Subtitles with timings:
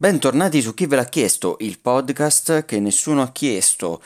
[0.00, 4.02] Bentornati su Chi ve l'ha chiesto, il podcast che nessuno ha chiesto.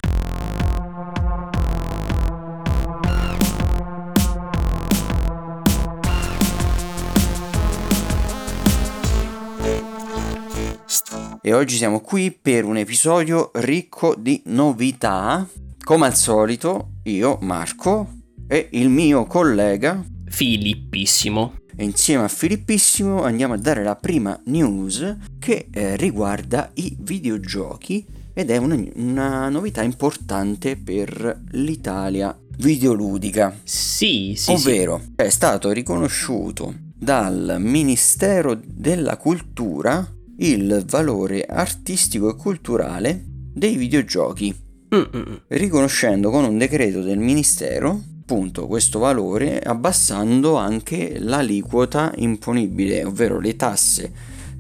[11.43, 15.47] E oggi siamo qui per un episodio ricco di novità.
[15.85, 18.09] Come al solito, io, Marco,
[18.49, 21.62] e il mio collega Filippissimo.
[21.75, 28.05] E insieme a Filippissimo andiamo a dare la prima news che eh, riguarda i videogiochi
[28.35, 33.59] ed è una, una, novità importante per l'Italia videoludica.
[33.63, 34.51] Sì, sì.
[34.51, 35.13] Ovvero sì.
[35.17, 40.07] è stato riconosciuto dal Ministero della Cultura
[40.39, 44.55] il valore artistico e culturale dei videogiochi,
[44.95, 45.43] Mm-mm.
[45.49, 48.01] riconoscendo con un decreto del Ministero
[48.33, 54.13] appunto questo valore abbassando anche l'aliquota imponibile, ovvero le tasse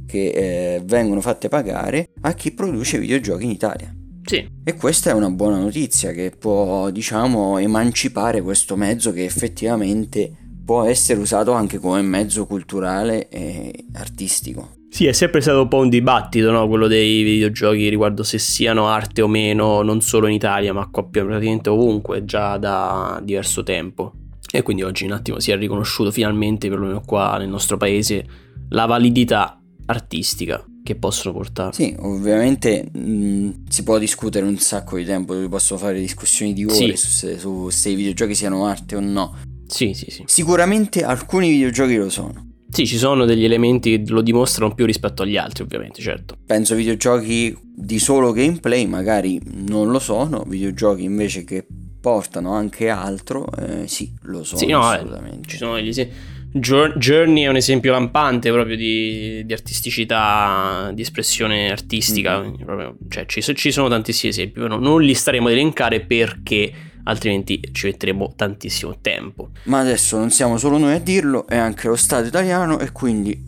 [0.07, 3.95] che eh, vengono fatte pagare a chi produce videogiochi in Italia.
[4.25, 4.47] Sì.
[4.62, 10.31] E questa è una buona notizia che può, diciamo, emancipare questo mezzo che effettivamente
[10.65, 14.81] può essere usato anche come mezzo culturale e artistico.
[14.93, 16.69] Sì, è sempre stato un po' un dibattito, no?
[16.69, 21.71] quello dei videogiochi riguardo se siano arte o meno, non solo in Italia, ma praticamente
[21.71, 24.12] ovunque, già da diverso tempo.
[24.53, 28.27] E quindi oggi un attimo si è riconosciuto finalmente, perlomeno qua nel nostro paese,
[28.69, 31.73] la validità artistica che possono portare.
[31.73, 36.67] Sì, ovviamente mh, si può discutere un sacco di tempo, si possono fare discussioni di
[36.67, 36.97] ore sì.
[36.99, 39.39] su, se, su se i videogiochi siano arte o no.
[39.67, 40.23] Sì, sì, sì.
[40.27, 42.52] Sicuramente alcuni videogiochi lo sono.
[42.73, 46.39] Sì, ci sono degli elementi che lo dimostrano più rispetto agli altri, ovviamente, certo.
[46.47, 51.67] Penso videogiochi di solo gameplay magari non lo sono, videogiochi invece che
[52.00, 55.48] portano anche altro, eh, sì, lo sono sì, no, assolutamente.
[55.48, 56.11] ci sono degli.
[56.55, 62.55] Journey è un esempio lampante proprio di, di artisticità, di espressione artistica, mm.
[62.56, 66.73] proprio, cioè ci, ci, sono tantissimi esempi, però non li staremo a elencare perché
[67.05, 69.50] altrimenti ci metteremo tantissimo tempo.
[69.65, 73.44] Ma adesso non siamo solo noi a dirlo, è anche lo Stato italiano e quindi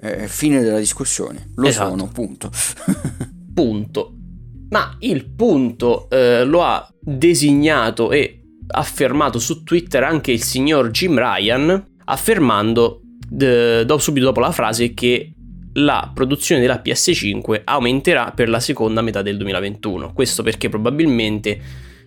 [0.00, 1.50] è fine della discussione.
[1.56, 1.90] Lo esatto.
[1.90, 2.50] sono, punto.
[3.54, 4.14] punto.
[4.70, 11.16] Ma il punto eh, lo ha designato e affermato su Twitter anche il signor Jim
[11.16, 15.32] Ryan, affermando do, subito dopo la frase che
[15.74, 20.12] la produzione della PS5 aumenterà per la seconda metà del 2021.
[20.12, 21.60] Questo perché probabilmente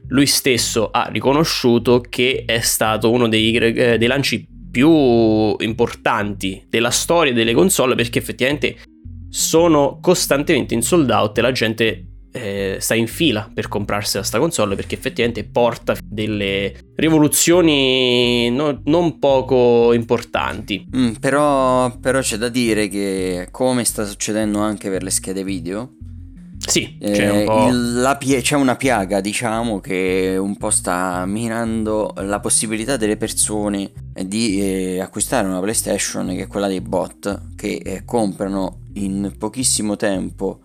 [0.10, 6.92] lui stesso ha riconosciuto che è stato uno dei, eh, dei lanci più importanti della
[6.92, 8.78] storia delle console perché effettivamente
[9.30, 14.40] sono costantemente in sold out e la gente eh, sta in fila per comprarsi questa
[14.40, 20.86] console perché effettivamente porta delle rivoluzioni no, non poco importanti.
[20.96, 25.94] Mm, però, però c'è da dire che come sta succedendo anche per le schede video,
[26.68, 28.18] sì, c'è, un po'...
[28.18, 33.92] pie- c'è una piaga, diciamo, che un po' sta minando la possibilità delle persone
[34.26, 39.96] di eh, acquistare una PlayStation, che è quella dei bot, che eh, comprano in pochissimo
[39.96, 40.60] tempo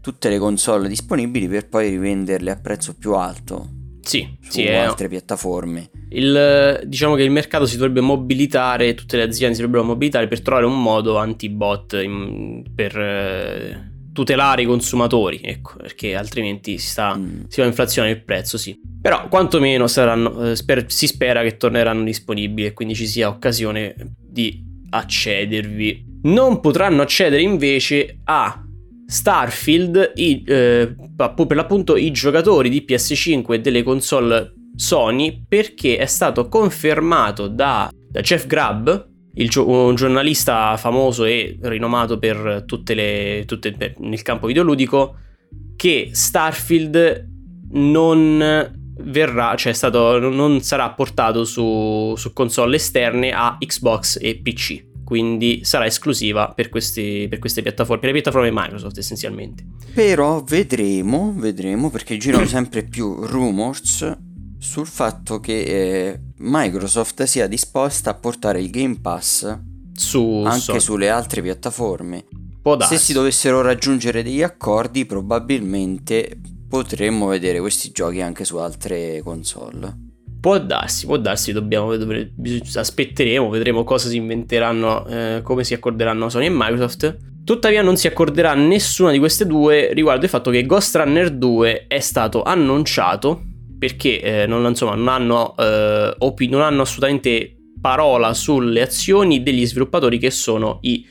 [0.00, 3.70] tutte le console disponibili per poi rivenderle a prezzo più alto.
[4.00, 5.08] Sì, su sì, altre è...
[5.08, 5.90] piattaforme.
[6.10, 10.40] Il, diciamo che il mercato si dovrebbe mobilitare, tutte le aziende si dovrebbero mobilitare per
[10.40, 12.96] trovare un modo anti-bot in, per...
[12.96, 13.87] Eh
[14.18, 17.42] tutelare i consumatori, ecco, perché altrimenti si, sta, mm.
[17.46, 18.76] si va a inflazione il prezzo, sì.
[19.00, 23.94] Però quantomeno saranno, eh, sper, si spera che torneranno disponibili e quindi ci sia occasione
[24.20, 26.04] di accedervi.
[26.22, 28.60] Non potranno accedere invece a
[29.06, 36.06] Starfield i, eh, per l'appunto i giocatori di PS5 e delle console Sony perché è
[36.06, 38.90] stato confermato da, da Jeff Grubb
[39.38, 45.16] il, un giornalista famoso e rinomato per tutte le, tutte, per, nel campo videoludico
[45.76, 47.26] che Starfield
[47.70, 54.86] non verrà, cioè stato, non sarà portato su, su console esterne a Xbox e PC
[55.08, 59.64] quindi sarà esclusiva per, questi, per, queste piattaforme, per le piattaforme Microsoft essenzialmente.
[59.94, 64.18] Però vedremo, vedremo perché girano sempre più rumors
[64.58, 69.58] sul fatto che eh, Microsoft sia disposta a portare il Game Pass
[69.94, 70.78] su anche so.
[70.78, 72.24] sulle altre piattaforme.
[72.80, 76.38] Se si dovessero raggiungere degli accordi, probabilmente
[76.68, 80.06] potremmo vedere questi giochi anche su altre console.
[80.38, 82.32] Può darsi, può darsi, dobbiamo, dovre,
[82.74, 87.16] aspetteremo, vedremo cosa si inventeranno, eh, come si accorderanno Sony e Microsoft.
[87.42, 91.86] Tuttavia non si accorderà nessuna di queste due riguardo il fatto che Ghost Runner 2
[91.88, 93.47] è stato annunciato
[93.78, 99.64] perché eh, non, insomma, non, hanno, eh, opi- non hanno assolutamente parola sulle azioni degli
[99.64, 101.06] sviluppatori che sono i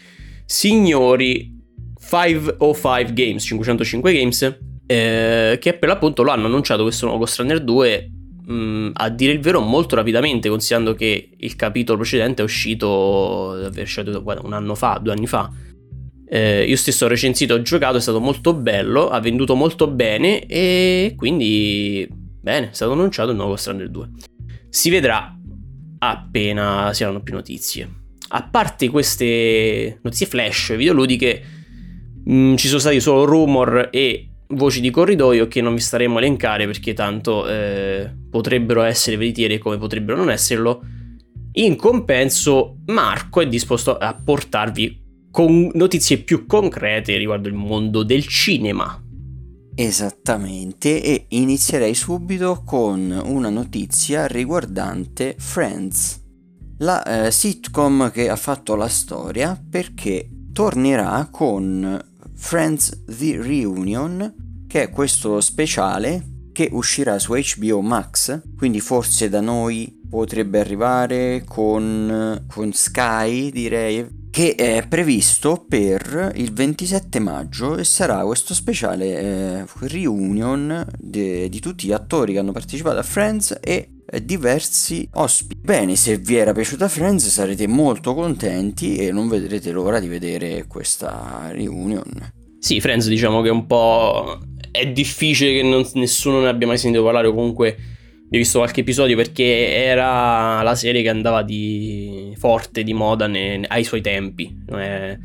[0.45, 1.55] signori
[1.99, 7.61] 505 Games, 505 Games, eh, che per l'appunto lo hanno annunciato questo nuovo Ghost Runner
[7.61, 8.11] 2
[8.45, 13.69] mh, mm, a dire il vero molto rapidamente, considerando che il capitolo precedente è uscito,
[14.43, 15.51] un anno fa, due anni fa.
[16.29, 20.45] Eh, io stesso ho recensito, ho giocato, è stato molto bello, ha venduto molto bene
[20.45, 24.09] e quindi bene, è stato annunciato il nuovo Ghost Runner 2.
[24.69, 25.37] Si vedrà
[25.99, 27.89] appena si avranno più notizie.
[28.29, 31.43] A parte queste notizie flash videoludiche,
[32.25, 36.15] mh, mm, ci sono stati solo rumor e voci di corridoio che non vi staremo
[36.15, 40.83] a elencare perché tanto eh, potrebbero essere veritiere come potrebbero non esserlo.
[41.53, 48.25] In compenso, Marco è disposto a portarvi con notizie più concrete riguardo il mondo del
[48.27, 49.01] cinema.
[49.79, 56.19] Esattamente, e inizierei subito con una notizia riguardante Friends,
[56.79, 62.03] la eh, sitcom che ha fatto la storia perché tornerà con
[62.33, 69.41] Friends The Reunion, che è questo speciale che uscirà su HBO Max, quindi forse da
[69.41, 77.83] noi potrebbe arrivare con, con Sky, direi, che è previsto per il 27 maggio e
[77.83, 83.57] sarà questo speciale eh, reunion de, di tutti gli attori che hanno partecipato a Friends
[83.59, 85.59] e eh, diversi ospiti.
[85.63, 90.67] Bene, se vi era piaciuta Friends sarete molto contenti e non vedrete l'ora di vedere
[90.67, 92.05] questa reunion.
[92.59, 94.37] Sì, Friends diciamo che è un po'...
[94.69, 97.75] è difficile che non, nessuno ne abbia mai sentito parlare o comunque
[98.29, 103.61] ho visto qualche episodio perché era la serie che andava di forte, di moda ne,
[103.67, 104.63] ai suoi tempi.
[104.69, 105.17] Eh,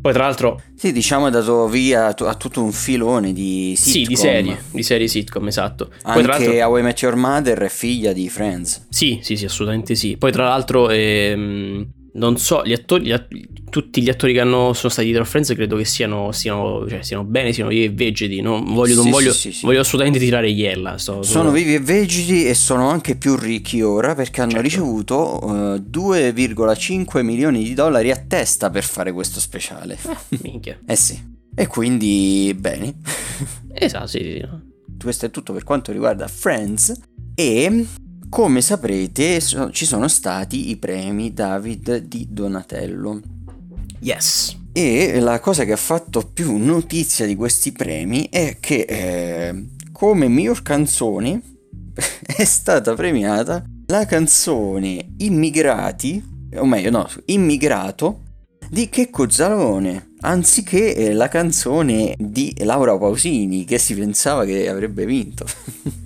[0.00, 0.60] poi tra l'altro...
[0.74, 4.02] Sì, diciamo è dato via a tutto un filone di sitcom.
[4.02, 5.90] Sì, di serie, di serie sitcom, esatto.
[6.02, 6.66] Anche Poi, tra l'altro...
[6.66, 8.86] How I Met Your Mother è figlia di Friends.
[8.90, 10.16] Sì, sì, sì, assolutamente sì.
[10.18, 10.90] Poi tra l'altro...
[10.90, 15.24] Ehm non so, gli attori, gli attori, tutti gli attori che hanno, sono stati dietro
[15.24, 18.40] Friends credo che siano, siano, cioè, siano bene, siano vivi e vegeti.
[18.40, 20.96] Non voglio, non sì, voglio, sì, sì, voglio assolutamente tirare iella.
[20.96, 24.64] Sto, sono vivi e vegeti e sono anche più ricchi ora perché hanno certo.
[24.64, 29.98] ricevuto uh, eh, 2,5 milioni di dollari a testa per fare questo speciale.
[30.28, 30.78] Eh, minchia.
[30.86, 31.32] eh sì.
[31.52, 32.94] E quindi bene.
[33.74, 34.40] esatto, sì.
[35.00, 36.92] Questo è tutto per quanto riguarda Friends.
[37.34, 37.86] E
[38.28, 43.20] come saprete so- ci sono stati i premi David di Donatello.
[44.00, 44.56] Yes.
[44.72, 50.28] E la cosa che ha fatto più notizia di questi premi è che eh, come
[50.28, 51.40] miglior canzone
[52.24, 56.22] è stata premiata la canzone Immigrati,
[56.56, 58.20] o meglio no, Immigrato
[58.68, 65.06] di Checco Zalone, anziché eh, la canzone di Laura Pausini che si pensava che avrebbe
[65.06, 65.44] vinto.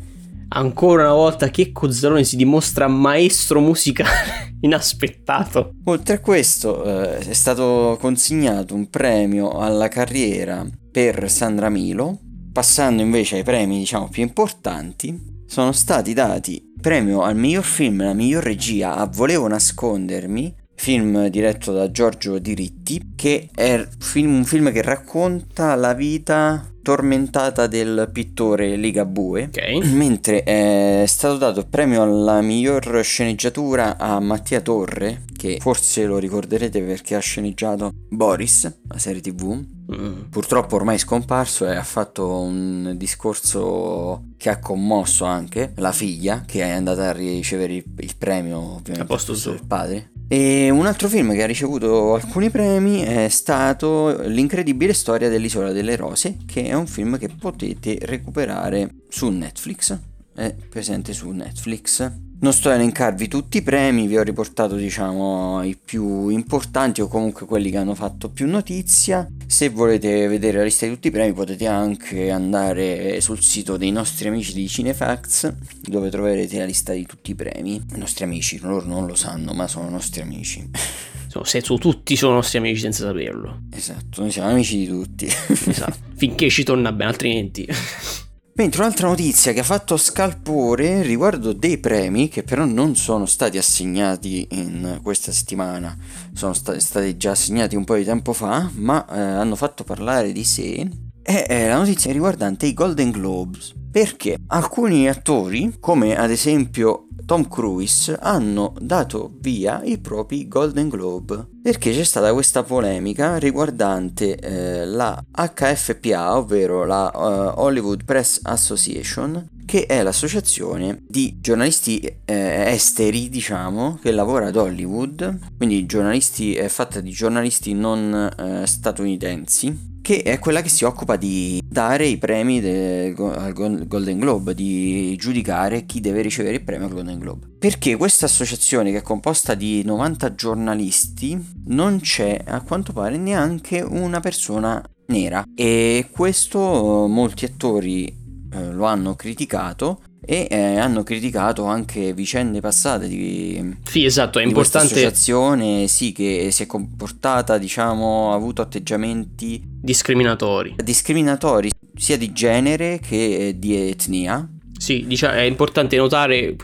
[0.50, 5.74] Ancora una volta Checco Zalone si dimostra maestro musicale inaspettato.
[5.84, 12.18] Oltre a questo eh, è stato consegnato un premio alla carriera per Sandra Milo,
[12.50, 15.36] passando invece ai premi diciamo più importanti.
[15.46, 21.26] Sono stati dati premio al miglior film e alla miglior regia a Volevo nascondermi, film
[21.28, 28.76] diretto da Giorgio Diritti, che è un film che racconta la vita tormentata del pittore
[28.76, 29.50] Ligabue.
[29.52, 29.92] Okay.
[29.92, 36.16] Mentre è stato dato il premio alla miglior sceneggiatura a Mattia Torre, che forse lo
[36.16, 39.62] ricorderete perché ha sceneggiato Boris, la serie tv.
[39.94, 40.30] Mm.
[40.30, 46.62] Purtroppo ormai scomparso e ha fatto un discorso che ha commosso anche la figlia che
[46.62, 51.08] è andata a ricevere il, il premio ovviamente a posto suo padre e un altro
[51.08, 56.74] film che ha ricevuto alcuni premi è stato L'incredibile storia dell'Isola delle Rose, che è
[56.74, 59.98] un film che potete recuperare su Netflix.
[60.34, 62.27] È presente su Netflix.
[62.40, 67.08] Non sto a elencarvi tutti i premi, vi ho riportato diciamo i più importanti o
[67.08, 69.28] comunque quelli che hanno fatto più notizia.
[69.44, 73.90] Se volete vedere la lista di tutti i premi potete anche andare sul sito dei
[73.90, 75.52] nostri amici di Cinefacts
[75.82, 77.74] dove troverete la lista di tutti i premi.
[77.74, 80.70] I nostri amici, loro non lo sanno ma sono nostri amici.
[81.42, 83.62] Se sono, tutti sono nostri amici senza saperlo.
[83.72, 85.26] Esatto, noi siamo amici di tutti.
[85.26, 87.66] esatto, finché ci torna bene, altrimenti...
[88.58, 93.56] Mentre un'altra notizia che ha fatto scalpore riguardo dei premi che però non sono stati
[93.56, 95.96] assegnati in questa settimana,
[96.32, 100.32] sono st- stati già assegnati un po' di tempo fa, ma eh, hanno fatto parlare
[100.32, 100.90] di sé,
[101.22, 103.74] è, è la notizia riguardante i Golden Globes.
[103.98, 111.48] Perché alcuni attori, come ad esempio Tom Cruise hanno dato via i propri Golden Globe.
[111.60, 119.48] Perché c'è stata questa polemica riguardante eh, la HFPA, ovvero la uh, Hollywood Press Association,
[119.66, 126.68] che è l'associazione di giornalisti eh, esteri, diciamo, che lavora ad Hollywood, quindi giornalisti è
[126.68, 132.16] fatta di giornalisti non eh, statunitensi che è quella che si occupa di dare i
[132.16, 137.46] premi al Golden Globe, di giudicare chi deve ricevere il premio al Golden Globe.
[137.58, 143.82] Perché questa associazione che è composta di 90 giornalisti non c'è a quanto pare neanche
[143.82, 151.64] una persona nera e questo molti attori eh, lo hanno criticato e eh, hanno criticato
[151.64, 157.58] anche vicende passate di, sì, esatto, è di importante associazione sì, che si è comportata
[157.58, 160.74] diciamo ha avuto atteggiamenti discriminatori.
[160.82, 164.48] discriminatori sia di genere che di etnia.
[164.76, 166.54] Sì diciamo, è importante notare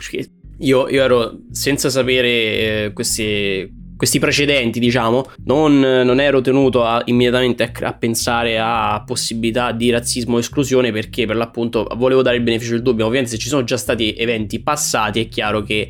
[0.59, 7.01] io, io ero senza sapere eh, queste questi precedenti, diciamo, non, non ero tenuto a,
[7.05, 12.37] immediatamente a, a, pensare a possibilità di razzismo o esclusione perché per l'appunto volevo dare
[12.37, 13.05] il beneficio del dubbio.
[13.05, 15.89] Ovviamente se ci sono già stati eventi passati è chiaro che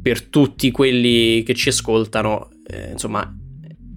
[0.00, 3.30] per tutti quelli che ci ascoltano, eh, insomma,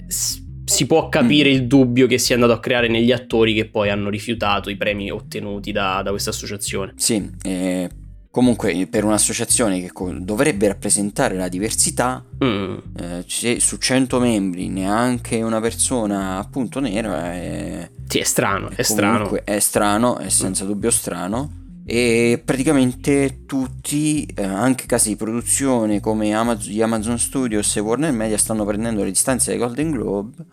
[0.08, 3.90] si può capire il dubbio che si è andato a creare negli attori che poi
[3.90, 6.94] hanno rifiutato i premi ottenuti da, da questa associazione.
[6.96, 7.90] Sì, eh,
[8.36, 12.78] Comunque, per un'associazione che dovrebbe rappresentare la diversità, mm.
[12.98, 17.90] eh, se su 100 membri neanche una persona appunto nera è.
[18.06, 18.72] Sì, è strano.
[18.72, 19.40] È, è strano.
[19.42, 21.50] È strano, è senza dubbio strano.
[21.86, 28.12] E praticamente tutti, eh, anche casi di produzione come Amazon, gli Amazon Studios e Warner
[28.12, 30.46] Media, stanno prendendo le distanze dai Golden Globe.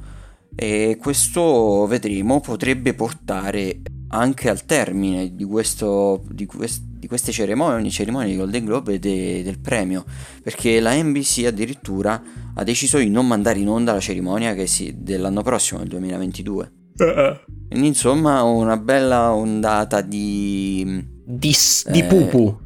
[0.54, 3.80] E questo vedremo potrebbe portare
[4.12, 8.99] anche al termine di questo, di questo di queste cerimonie, cerimonie di Golden Globe e
[9.00, 10.04] de, del premio,
[10.40, 12.23] perché la NBC addirittura
[12.54, 16.73] ha deciso di non mandare in onda la cerimonia che si, dell'anno prossimo, nel 2022.
[17.69, 21.04] Quindi insomma una bella ondata di...
[21.25, 21.54] Di,
[21.90, 22.57] di eh, pupu.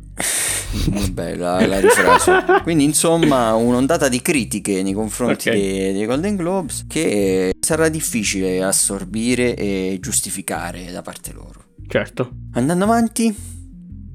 [0.89, 2.33] Vabbè, la, la rifraso.
[2.63, 5.61] Quindi, insomma, un'ondata di critiche nei confronti okay.
[5.61, 11.65] dei, dei, Golden Globes che sarà difficile assorbire e giustificare da parte loro.
[11.89, 12.31] Certo.
[12.53, 13.35] Andando avanti,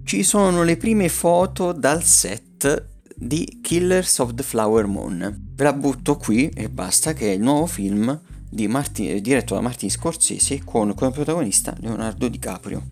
[0.04, 5.50] ci sono le prime foto dal set di Killers of the Flower Moon.
[5.54, 8.20] Ve la butto qui e basta che è il nuovo film
[8.68, 12.84] Martin, diretto da Martin Scorsese con come protagonista Leonardo DiCaprio.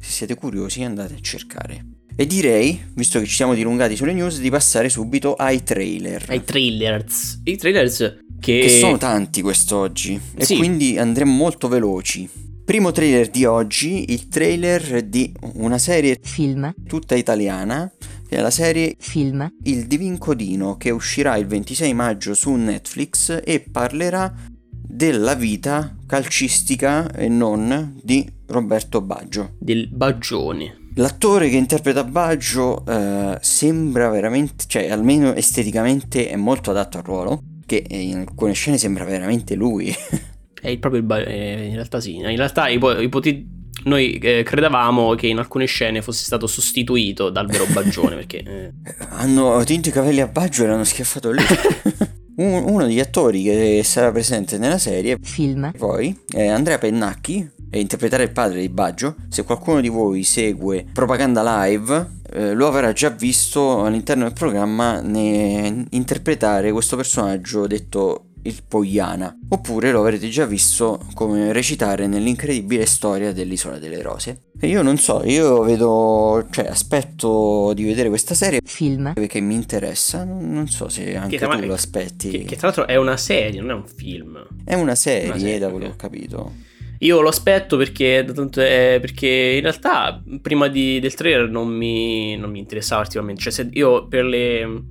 [0.00, 1.97] Se siete curiosi andate a cercare.
[2.20, 6.24] E direi, visto che ci siamo dilungati sulle news, di passare subito ai trailer.
[6.26, 7.42] Ai trailers.
[7.44, 8.58] I trailers che...
[8.58, 10.20] che sono tanti quest'oggi.
[10.34, 10.56] E sì.
[10.56, 12.28] quindi andremo molto veloci.
[12.64, 17.88] Primo trailer di oggi, il trailer di una serie film tutta italiana,
[18.28, 23.42] che è la serie film Il Divin Codino, che uscirà il 26 maggio su Netflix
[23.44, 24.34] e parlerà
[24.72, 29.52] della vita calcistica e non di Roberto Baggio.
[29.60, 30.86] Del Baggione.
[30.98, 37.42] L'attore che interpreta Baggio eh, sembra veramente, cioè almeno esteticamente è molto adatto al ruolo,
[37.66, 39.94] che in alcune scene sembra veramente lui.
[40.60, 42.16] È proprio il ba- eh, in realtà sì.
[42.16, 43.46] In realtà ipo- ipoti-
[43.84, 48.38] noi eh, credevamo che in alcune scene fosse stato sostituito dal vero Baggione perché...
[48.38, 48.72] Eh...
[49.10, 51.42] Hanno tinto i capelli a Baggio e l'hanno schiaffato lì.
[52.38, 57.80] Un- uno degli attori che sarà presente nella serie film poi è Andrea Pennacchi e
[57.80, 59.16] interpretare il padre di Baggio.
[59.28, 65.00] Se qualcuno di voi segue Propaganda Live, eh, lo avrà già visto all'interno del programma
[65.00, 72.86] ne- interpretare questo personaggio detto il Poiana, oppure lo avrete già visto come recitare nell'incredibile
[72.86, 74.42] storia dell'Isola delle Rose.
[74.60, 79.54] E io non so, io vedo, cioè aspetto di vedere questa serie film perché mi
[79.54, 82.30] interessa, non, so se anche che, tu lo aspetti.
[82.30, 84.44] Che, che, tra l'altro è una serie, non è un film.
[84.64, 86.52] È una serie, una serie da quello che ho capito.
[87.00, 92.50] Io lo aspetto perché, eh, perché in realtà prima di, del trailer non mi, non
[92.50, 93.42] mi interessava particolarmente.
[93.42, 94.82] Cioè, se io per le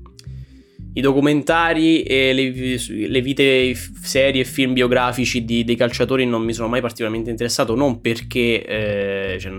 [0.97, 6.53] i documentari e le, le vite, serie e film biografici di, dei calciatori non mi
[6.53, 9.51] sono mai particolarmente interessato, non perché eh, cioè,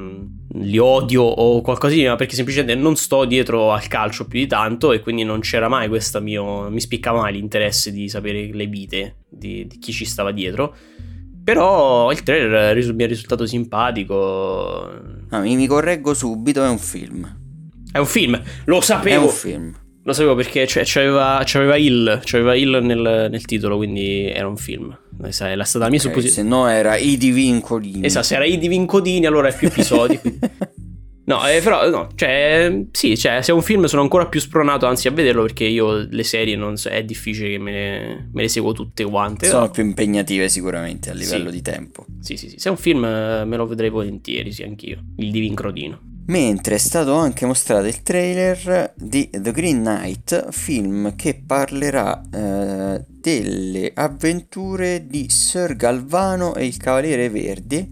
[0.54, 4.48] li odio o qualcosa di ma perché semplicemente non sto dietro al calcio più di
[4.48, 8.66] tanto e quindi non c'era mai questo mio, mi spiccava mai l'interesse di sapere le
[8.66, 10.74] vite di, di chi ci stava dietro.
[11.44, 14.90] Però il trailer mi è risultato simpatico.
[15.30, 17.38] Ah, mi, mi correggo subito, è un film.
[17.92, 19.22] È un film, lo sapevo.
[19.22, 19.74] È un film.
[20.08, 24.56] Lo sapevo perché cioè, c'aveva, c'aveva il, c'aveva il nel, nel, titolo, quindi era un
[24.56, 24.98] film.
[25.22, 26.48] È stata la mia okay, supposizione.
[26.48, 28.06] Se no era I Divincodini.
[28.06, 30.18] Esatto, se era I Divincodini allora è più episodi.
[31.26, 34.86] no, eh, però no, cioè, sì, cioè, se è un film sono ancora più spronato
[34.86, 38.40] anzi a vederlo perché io le serie non so, è difficile che me le, me
[38.40, 39.44] le seguo tutte quante.
[39.44, 39.70] Sono no?
[39.70, 41.56] più impegnative sicuramente a livello sì.
[41.56, 42.06] di tempo.
[42.20, 45.02] Sì, sì, sì, se è un film me lo vedrei volentieri, sì, anch'io.
[45.18, 46.00] Il Divincrodino.
[46.28, 53.04] Mentre è stato anche mostrato il trailer di The Green Knight, film che parlerà eh,
[53.08, 57.88] delle avventure di Sir Galvano e il Cavaliere Verde,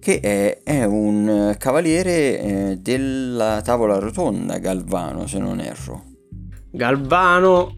[0.00, 6.04] che è, è un cavaliere eh, della tavola rotonda, Galvano, se non erro.
[6.70, 7.74] Galvano...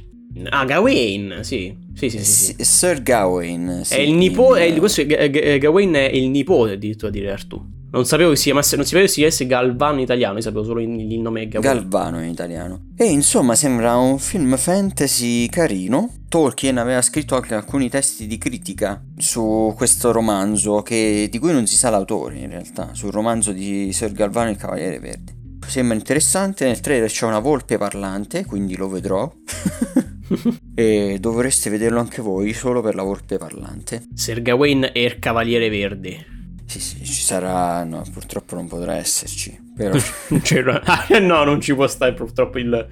[0.49, 1.77] Ah, Gawain, sì.
[1.95, 2.65] Sì, sì, sì, sì.
[2.65, 3.83] Sir Gawain.
[3.85, 4.65] Sì, è il nipote...
[4.65, 4.79] In...
[4.79, 7.81] Questo Gawain è il nipote addirittura di Artù.
[7.95, 10.65] Non sapevo che si chiamasse, non sapevo che si chiamasse Galvano in italiano, io sapevo
[10.65, 11.75] solo il, il nome Gawain.
[11.75, 12.87] Galvano in italiano.
[12.97, 16.11] E insomma sembra un film fantasy carino.
[16.27, 21.67] Tolkien aveva scritto anche alcuni testi di critica su questo romanzo, che, di cui non
[21.67, 25.35] si sa l'autore in realtà, sul romanzo di Sir Galvano il Cavaliere Verde.
[25.67, 29.31] Sembra interessante, nel trailer c'è una volpe parlante, quindi lo vedrò.
[30.75, 34.05] e dovreste vederlo anche voi solo per la volpe parlante.
[34.15, 36.33] Sir Gawain e il Cavaliere Verde.
[36.73, 39.61] Sì, sì, ci sarà, no, purtroppo non potrà esserci.
[39.77, 39.93] Però...
[41.21, 42.89] No, non ci può stare purtroppo il,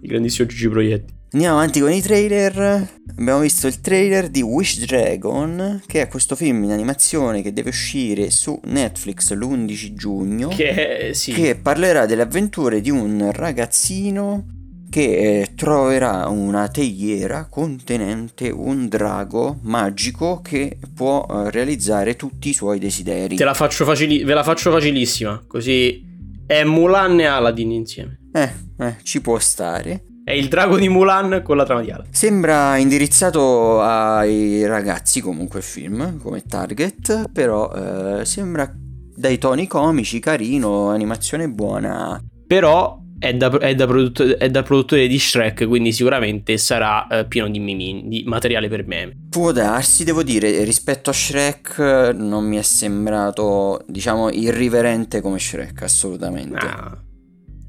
[0.00, 1.14] il grandissimo Gigi Proietti.
[1.32, 2.88] Andiamo avanti con i trailer.
[3.16, 7.68] Abbiamo visto il trailer di Wish Dragon, che è questo film in animazione che deve
[7.68, 10.48] uscire su Netflix l'11 giugno.
[10.48, 11.32] Che, sì.
[11.32, 14.44] che parlerà delle avventure di un ragazzino
[14.90, 22.52] che eh, troverà una teiera contenente un drago magico che può eh, realizzare tutti i
[22.52, 23.36] suoi desideri.
[23.36, 26.04] Te la faccio facili- ve la faccio facilissima, così
[26.46, 28.18] è Mulan e Aladdin insieme.
[28.32, 30.04] Eh, eh, ci può stare.
[30.24, 32.12] È il drago di Mulan con la trama di Aladdin.
[32.12, 38.72] Sembra indirizzato ai ragazzi comunque il film, come target, però eh, sembra
[39.14, 42.20] dai toni comici, carino, animazione buona.
[42.46, 47.28] Però è da, è, da produttore, è da, produttore, di Shrek, quindi sicuramente sarà uh,
[47.28, 49.14] pieno di, mimi, di materiale per meme.
[49.28, 55.82] Può darsi, devo dire, rispetto a Shrek non mi è sembrato, diciamo, irriverente come Shrek,
[55.82, 56.56] assolutamente.
[56.56, 56.96] Ah,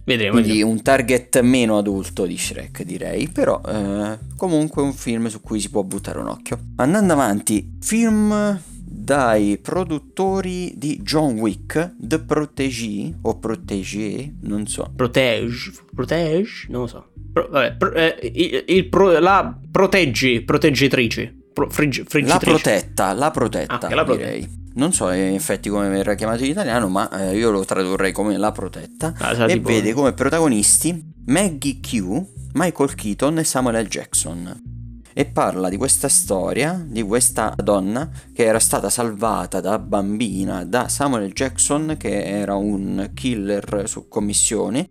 [0.05, 0.39] vedremo.
[0.39, 5.59] Quindi un target meno adulto di Shrek, direi, però eh, comunque un film su cui
[5.59, 6.57] si può buttare un occhio.
[6.77, 8.57] Andando avanti, film
[9.03, 14.91] dai produttori di John Wick, The Protégé o Protégé, non so.
[14.95, 17.07] Protege, Protege, non lo so.
[17.33, 21.35] Pro, vabbè, pro, eh, il, il pro, la proteggi, proteggetrice.
[21.53, 24.29] Pro, frigg, la protetta, la protetta, ah, la protetta.
[24.29, 24.59] direi.
[24.73, 28.37] Non so in effetti come verrà chiamato in italiano, ma eh, io lo tradurrei come
[28.37, 29.13] la protetta.
[29.17, 32.23] Ah, e vede come protagonisti Maggie Q,
[32.53, 33.87] Michael Keaton e Samuel L.
[33.87, 34.80] Jackson
[35.13, 40.87] e parla di questa storia di questa donna che era stata salvata da bambina da
[40.87, 44.87] Samuel Jackson che era un killer su commissione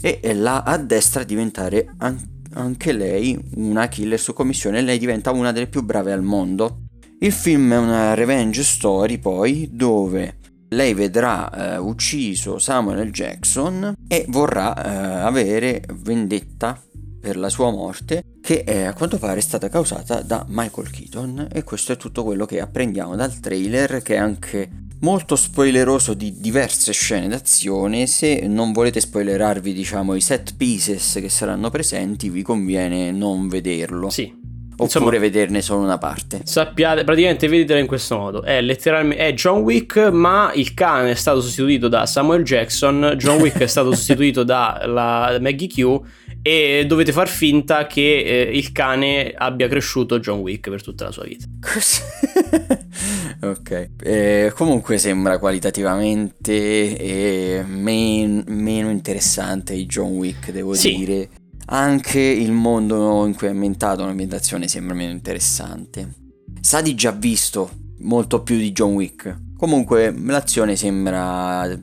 [0.00, 1.88] e la addestra a diventare
[2.52, 6.82] anche lei una killer su commissione e lei diventa una delle più brave al mondo.
[7.18, 10.38] Il film è una revenge story poi dove
[10.70, 16.80] lei vedrà eh, ucciso Samuel Jackson e vorrà eh, avere vendetta
[17.26, 21.48] per la sua morte che è, a quanto pare è stata causata da Michael Keaton
[21.50, 26.38] e questo è tutto quello che apprendiamo dal trailer che è anche molto spoileroso di
[26.38, 32.42] diverse scene d'azione se non volete spoilerarvi diciamo i set pieces che saranno presenti vi
[32.42, 34.44] conviene non vederlo sì
[34.78, 36.42] Oppure Insomma, vederne solo una parte.
[36.44, 38.42] Sappiate, praticamente vedetela in questo modo.
[38.42, 43.14] È letteralmente è John Wick, ma il cane è stato sostituito da Samuel Jackson.
[43.16, 46.00] John Wick è stato sostituito da Maggie Q
[46.46, 51.10] e dovete far finta che eh, il cane abbia cresciuto John Wick per tutta la
[51.10, 51.44] sua vita.
[53.48, 56.52] ok, eh, comunque sembra qualitativamente
[56.96, 60.94] eh, men- meno interessante di John Wick, devo sì.
[60.94, 61.28] dire.
[61.64, 66.08] Anche il mondo in cui è ambientato l'ambientazione sembra meno interessante.
[66.60, 67.70] Sa di già visto
[68.02, 69.36] molto più di John Wick.
[69.56, 71.76] Comunque l'azione sembra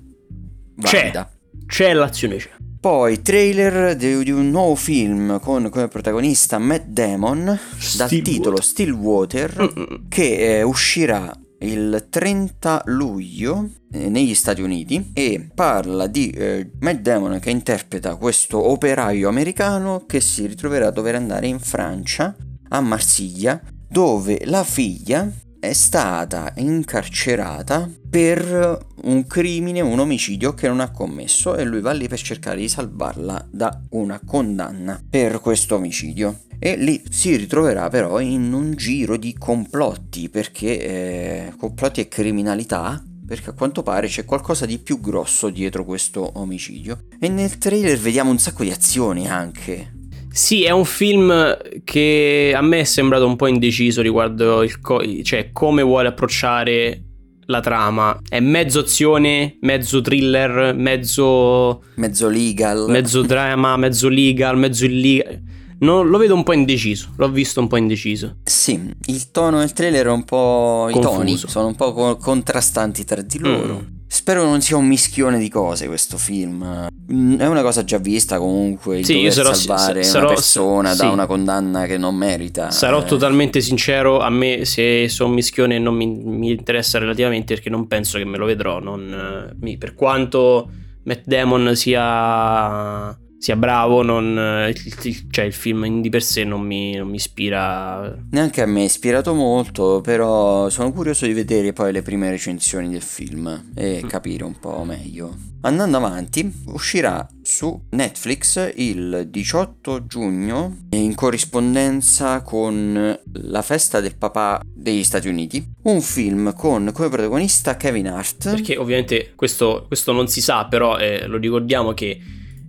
[0.75, 1.25] valida.
[1.25, 1.27] C'è,
[1.65, 2.51] c'è l'azione c'è.
[2.83, 7.57] Poi trailer di, di un nuovo film con come protagonista Matt Damon
[7.95, 10.09] dal titolo Stillwater Mm-mm.
[10.09, 16.99] che eh, uscirà il 30 luglio eh, negli Stati Uniti e parla di eh, Matt
[16.99, 22.35] Damon che interpreta questo operaio americano che si ritroverà a dover andare in Francia,
[22.67, 25.31] a Marsiglia, dove la figlia
[25.63, 31.93] è stata incarcerata per un crimine, un omicidio che non ha commesso e lui va
[31.93, 36.41] lì per cercare di salvarla da una condanna per questo omicidio.
[36.59, 43.01] E lì si ritroverà però in un giro di complotti, perché eh, complotti e criminalità,
[43.25, 47.05] perché a quanto pare c'è qualcosa di più grosso dietro questo omicidio.
[47.17, 49.92] E nel trailer vediamo un sacco di azioni anche.
[50.33, 55.03] Sì, è un film che a me è sembrato un po' indeciso riguardo il co-
[55.21, 57.03] cioè come vuole approcciare
[57.45, 58.19] la trama.
[58.27, 61.83] È mezzo azione, mezzo thriller, mezzo...
[61.97, 62.89] Mezzo legal.
[62.89, 65.39] Mezzo drama, mezzo legal, mezzo illegal.
[65.79, 68.37] No, lo vedo un po' indeciso, l'ho visto un po' indeciso.
[68.43, 70.87] Sì, il tono del trailer è un po'...
[70.91, 71.11] Confuso.
[71.11, 73.85] i toni sono un po' co- contrastanti tra di loro.
[73.87, 73.92] Mm.
[74.13, 76.87] Spero non sia un mischione di cose questo film.
[77.11, 78.99] Mm, è una cosa già vista comunque.
[78.99, 80.97] Il sì, dover sarò, salvare sarò, una persona sì.
[80.99, 82.69] da una condanna che non merita.
[82.69, 83.05] Sarò eh.
[83.05, 84.19] totalmente sincero.
[84.19, 88.23] A me, se sono un mischione, non mi, mi, interessa relativamente perché non penso che
[88.23, 88.79] me lo vedrò.
[88.79, 90.69] Non, mi, per quanto
[91.05, 96.95] Matt Damon sia sia bravo, non, il, cioè il film di per sé non mi,
[96.95, 98.17] non mi, ispira.
[98.29, 102.89] Neanche a me è ispirato molto, però sono curioso di vedere poi le prime recensioni
[102.89, 104.07] del film e mm.
[104.07, 105.35] capire un po' meglio.
[105.59, 114.61] Andando avanti, uscirà su Netflix il 18 giugno in corrispondenza con la festa del papà
[114.65, 118.51] degli Stati Uniti, un film con come protagonista Kevin Hart.
[118.51, 122.21] Perché ovviamente questo, questo non si sa, però eh, lo ricordiamo che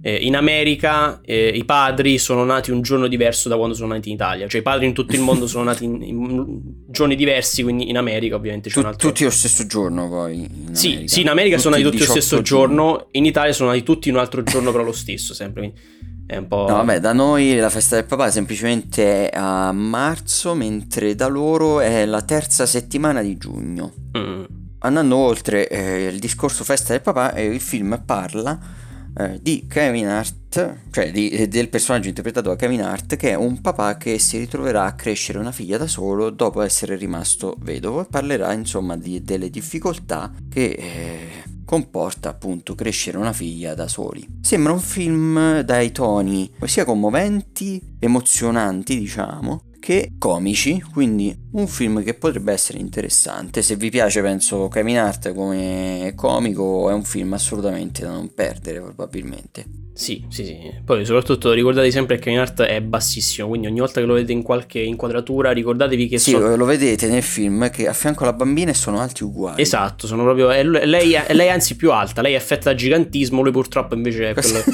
[0.07, 4.11] eh, in America eh, i padri sono nati un giorno diverso da quando sono nati
[4.11, 7.63] in Italia, cioè i padri in tutto il mondo sono nati in, in giorni diversi,
[7.63, 9.09] quindi in America ovviamente c'è tu, un altro...
[9.09, 10.47] Tutti lo stesso giorno poi.
[10.73, 13.83] sì, sì, in America tutti sono nati tutti lo stesso giorno, in Italia sono nati
[13.83, 15.63] tutti un altro giorno però lo stesso sempre.
[15.63, 15.81] Quindi
[16.27, 16.67] è un po'...
[16.69, 21.81] No, vabbè, da noi la festa del papà semplicemente è a marzo, mentre da loro
[21.81, 23.95] è la terza settimana di giugno.
[24.19, 24.45] Mm.
[24.81, 28.83] Andando oltre eh, il discorso festa del papà, eh, il film parla
[29.17, 33.35] eh, di Kevin Hart, cioè di, eh, del personaggio interpretato da Kevin Hart, che è
[33.35, 38.03] un papà che si ritroverà a crescere una figlia da solo dopo essere rimasto vedovo
[38.03, 44.27] e parlerà insomma di, delle difficoltà che eh, comporta appunto crescere una figlia da soli.
[44.41, 52.15] Sembra un film dai toni sia commoventi, emozionanti diciamo, che comici, quindi un film che
[52.15, 53.61] potrebbe essere interessante.
[53.61, 58.81] Se vi piace, penso Kevin Hart come comico, è un film assolutamente da non perdere,
[58.81, 59.67] probabilmente.
[59.93, 60.57] Sì, sì, sì.
[60.83, 64.33] Poi soprattutto ricordate sempre che Kevin Hart è bassissimo, quindi ogni volta che lo vedete
[64.33, 66.57] in qualche inquadratura ricordatevi che sì, sono...
[66.57, 69.61] lo vedete nel film che a fianco alla bambina sono alti uguali.
[69.61, 70.49] Esatto, sono proprio...
[70.49, 73.95] È, lei, è, lei è anzi più alta, lei è affetta da gigantismo, lui purtroppo
[73.95, 74.65] invece è quello...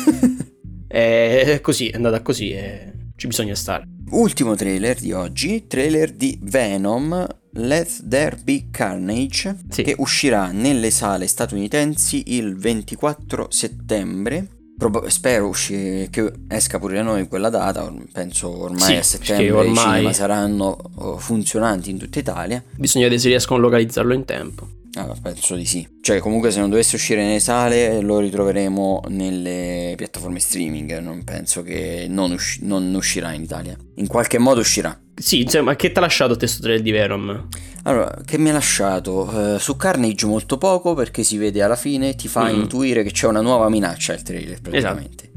[0.86, 3.84] è così, è andata così e ci bisogna stare.
[4.12, 9.82] Ultimo trailer di oggi, trailer di Venom Let There Be Carnage sì.
[9.82, 14.48] che uscirà nelle sale statunitensi il 24 settembre.
[14.78, 19.50] Prob- spero usci- che esca pure da noi quella data, penso ormai sì, a settembre
[19.50, 19.72] ormai...
[19.72, 22.64] i cinema saranno oh, funzionanti in tutta Italia.
[22.74, 24.66] Bisogna vedere se riescono a localizzarlo in tempo.
[24.94, 25.86] Ah, penso di sì.
[26.00, 30.98] Cioè, comunque, se non dovesse uscire nelle sale, lo ritroveremo nelle piattaforme streaming.
[30.98, 33.76] Non penso che non, usci- non uscirà in Italia.
[33.96, 34.98] In qualche modo uscirà.
[35.14, 37.48] Sì, cioè, ma che ti ha lasciato questo trailer di Venom?
[37.84, 39.30] Allora, che mi ha lasciato?
[39.32, 42.60] Uh, su Carnage molto poco, perché si vede alla fine, ti fa mm.
[42.60, 45.24] intuire che c'è una nuova minaccia il trailer, praticamente.
[45.24, 45.28] Esatto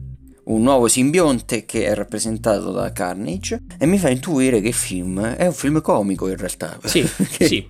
[0.46, 5.22] un nuovo simbionte che è rappresentato da Carnage e mi fa intuire che il film
[5.22, 6.78] è un film comico in realtà.
[6.84, 7.08] Sì,
[7.39, 7.66] sì.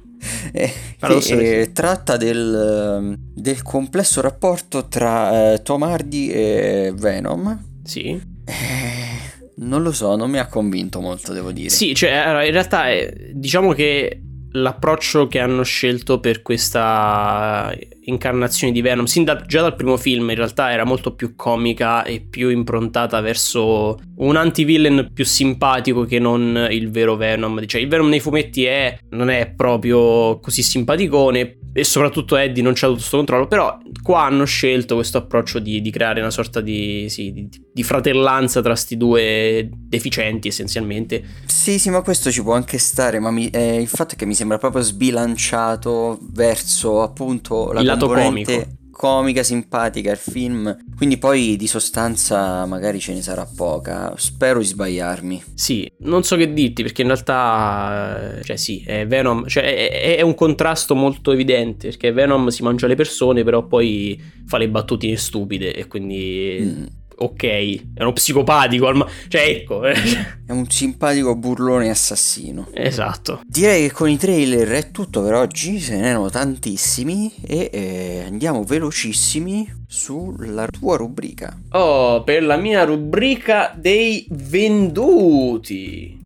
[0.52, 7.62] Eh, che eh, tratta del, ehm, del, complesso rapporto tra eh, Tom Hardy e Venom.
[7.84, 8.22] Sì.
[8.46, 11.70] Eh, non lo so, non mi ha convinto molto, devo dire.
[11.70, 12.12] Sì, cioè,
[12.46, 12.86] in realtà
[13.32, 14.23] diciamo che
[14.54, 17.74] l'approccio che hanno scelto per questa
[18.06, 22.04] incarnazione di Venom, sin da, già dal primo film, in realtà era molto più comica
[22.04, 27.66] e più improntata verso un anti-villain più simpatico che non il vero Venom.
[27.66, 32.74] Cioè, il Venom nei fumetti è, non è proprio così simpaticone, e soprattutto Eddie non
[32.74, 36.62] c'ha tutto questo controllo, però qua hanno scelto questo approccio di, di creare una sorta
[36.62, 41.24] di, sì, di, di fratellanza tra sti due deficienti essenzialmente.
[41.48, 44.28] Sì, sì, ma questo ci può anche stare, ma mi, eh, il fatto è che
[44.28, 48.66] mi sembra proprio sbilanciato verso appunto la il comico.
[48.92, 54.66] comica, simpatica il film, quindi poi di sostanza magari ce ne sarà poca, spero di
[54.66, 55.44] sbagliarmi.
[55.56, 60.22] Sì, non so che dirti perché in realtà, cioè sì, è Venom, cioè è, è
[60.22, 65.18] un contrasto molto evidente perché Venom si mangia le persone però poi fa le battutine
[65.18, 66.60] stupide e quindi...
[66.62, 67.44] Mm ok,
[67.96, 69.08] è uno psicopatico, ma...
[69.28, 69.86] cioè ecco.
[69.86, 69.96] Eh.
[70.46, 72.68] È un simpatico burlone assassino.
[72.74, 73.42] Esatto.
[73.46, 78.24] Direi che con i trailer è tutto per oggi, se ne erano tantissimi e eh,
[78.28, 81.58] andiamo velocissimi sulla tua rubrica.
[81.72, 86.22] Oh, per la mia rubrica dei venduti.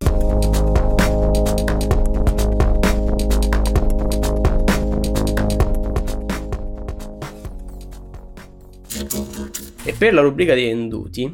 [9.83, 11.31] E per la rubrica dei venduti,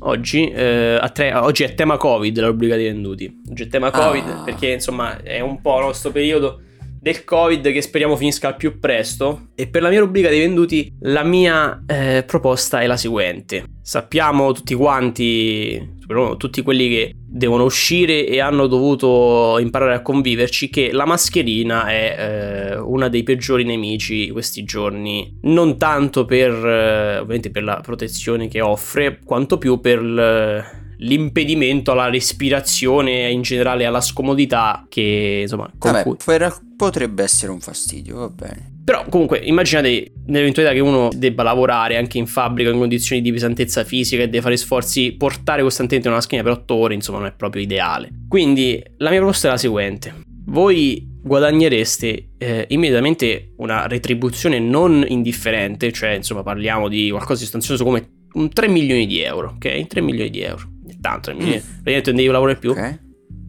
[0.00, 3.42] oggi, eh, tre, oggi, è tema Covid la rubrica dei venduti.
[3.50, 4.42] Oggi è tema Covid ah.
[4.44, 6.60] perché insomma è un po' il nostro periodo
[7.02, 9.48] del Covid che speriamo finisca al più presto.
[9.56, 13.64] E per la mia rubrica dei venduti, la mia eh, proposta è la seguente.
[13.82, 15.96] Sappiamo tutti quanti,
[16.38, 22.16] tutti quelli che devono uscire e hanno dovuto imparare a conviverci, che la mascherina è
[22.16, 25.38] eh, una dei peggiori nemici questi giorni.
[25.42, 30.00] Non tanto per, eh, ovviamente per la protezione che offre, quanto più per...
[30.00, 36.16] L- l'impedimento alla respirazione e in generale alla scomodità che insomma Vabbè, cui...
[36.86, 38.80] potrebbe essere un fastidio, va bene.
[38.84, 43.84] Però comunque immaginate nell'eventualità che uno debba lavorare anche in fabbrica in condizioni di pesantezza
[43.84, 47.32] fisica e deve fare sforzi, portare costantemente una schiena per 8 ore, insomma non è
[47.32, 48.10] proprio ideale.
[48.28, 50.14] Quindi la mia proposta è la seguente.
[50.46, 57.84] Voi guadagnereste eh, immediatamente una retribuzione non indifferente, cioè insomma parliamo di qualcosa di sostanzioso
[57.84, 58.08] come
[58.52, 59.86] 3 milioni di euro, ok?
[59.86, 60.70] 3 milioni di euro
[61.02, 61.36] tanto, mm.
[61.38, 62.70] praticamente non devi lavorare più.
[62.70, 62.98] Okay.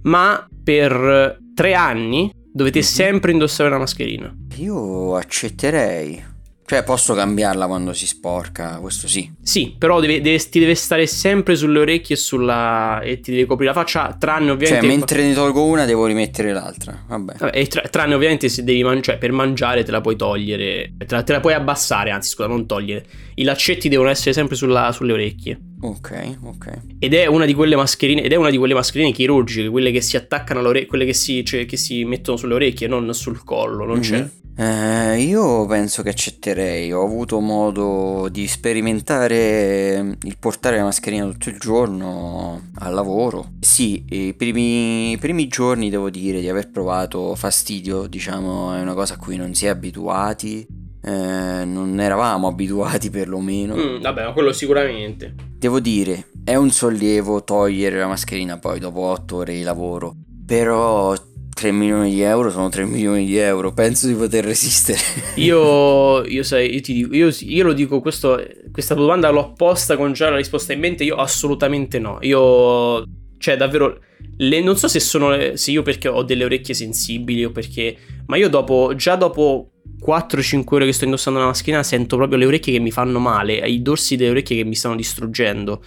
[0.04, 2.88] Ma per tre anni dovete mm-hmm.
[2.88, 4.34] sempre indossare una mascherina.
[4.58, 6.32] Io accetterei.
[6.65, 9.30] Cioè, posso cambiarla quando si sporca, questo sì.
[9.41, 13.45] Sì, però deve, deve, ti deve stare sempre sulle orecchie e, sulla, e ti deve
[13.45, 14.88] coprire la faccia, tranne ovviamente...
[14.88, 17.34] Cioè, mentre ne tolgo una devo rimettere l'altra, vabbè.
[17.38, 21.15] vabbè tra, tranne ovviamente se devi mangiare, cioè per mangiare te la puoi togliere, te
[21.15, 23.06] la, te la, puoi abbassare, anzi scusa, non togliere.
[23.36, 25.60] I laccetti devono essere sempre sulla, sulle orecchie.
[25.82, 26.82] Ok, ok.
[26.97, 29.99] Ed è una di quelle mascherine, ed è una di quelle mascherine chirurgiche, quelle che
[29.99, 33.43] si attaccano alle orecchie, quelle che si, cioè, che si mettono sulle orecchie, non sul
[33.43, 34.02] collo, non mm-hmm.
[34.02, 36.92] c'è eh, io penso che accetterei.
[36.92, 43.54] Ho avuto modo di sperimentare il portare la mascherina tutto il giorno al lavoro.
[43.60, 48.94] Sì, i primi, i primi giorni devo dire di aver provato fastidio, diciamo, è una
[48.94, 50.66] cosa a cui non si è abituati.
[51.06, 53.76] Eh, non eravamo abituati perlomeno.
[53.76, 55.34] Mm, vabbè, ma quello sicuramente.
[55.58, 60.16] Devo dire, è un sollievo togliere la mascherina poi dopo 8 ore di lavoro.
[60.46, 61.13] Però
[61.54, 65.00] 3 milioni di euro sono 3 milioni di euro, penso di poter resistere.
[65.36, 70.13] io, io, sai, io ti io, io lo dico, questo, questa domanda l'ho posta con
[70.13, 72.18] già la risposta in mente, io assolutamente no.
[72.22, 73.04] Io,
[73.38, 74.00] cioè davvero,
[74.38, 78.36] le, non so se sono, se io perché ho delle orecchie sensibili o perché, ma
[78.36, 79.70] io dopo, già dopo
[80.06, 83.56] 4-5 ore che sto indossando la mascherina sento proprio le orecchie che mi fanno male,
[83.56, 85.84] i dorsi delle orecchie che mi stanno distruggendo.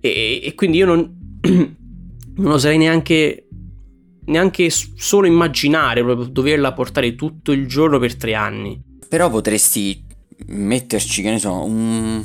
[0.00, 1.38] E, e quindi io non,
[2.36, 3.46] non oserei neanche
[4.26, 8.80] neanche solo immaginare proprio doverla portare tutto il giorno per tre anni.
[9.08, 10.04] Però potresti
[10.46, 12.24] metterci, che ne so, un,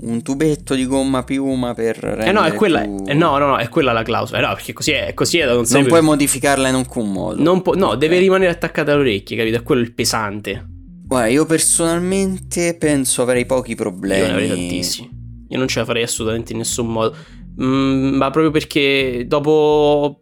[0.00, 3.04] un tubetto di gomma piuma per rendere eh no, è quella, più...
[3.06, 4.38] eh no, no, no, è quella la clausola.
[4.38, 7.42] Eh no, perché così è, così è non, non puoi modificarla in alcun modo.
[7.42, 7.98] Non po- no, okay.
[7.98, 9.58] deve rimanere attaccata alle orecchie, capito?
[9.58, 10.66] È quello il pesante.
[11.06, 14.20] Guarda, io personalmente penso avrei pochi problemi.
[14.20, 15.10] Io ne avrei tantissimi.
[15.48, 17.14] Io non ce la farei assolutamente in nessun modo.
[17.62, 20.20] Mm, ma proprio perché dopo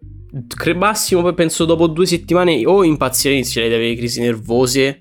[0.75, 5.01] massimo poi penso dopo due settimane o impazzire inizierei ad avere crisi nervose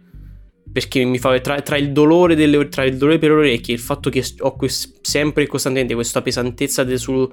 [0.72, 3.78] perché mi fa tra, tra, il dolore delle, tra il dolore per le orecchie e
[3.78, 7.30] il fatto che ho quest, sempre e costantemente questa pesantezza de, su,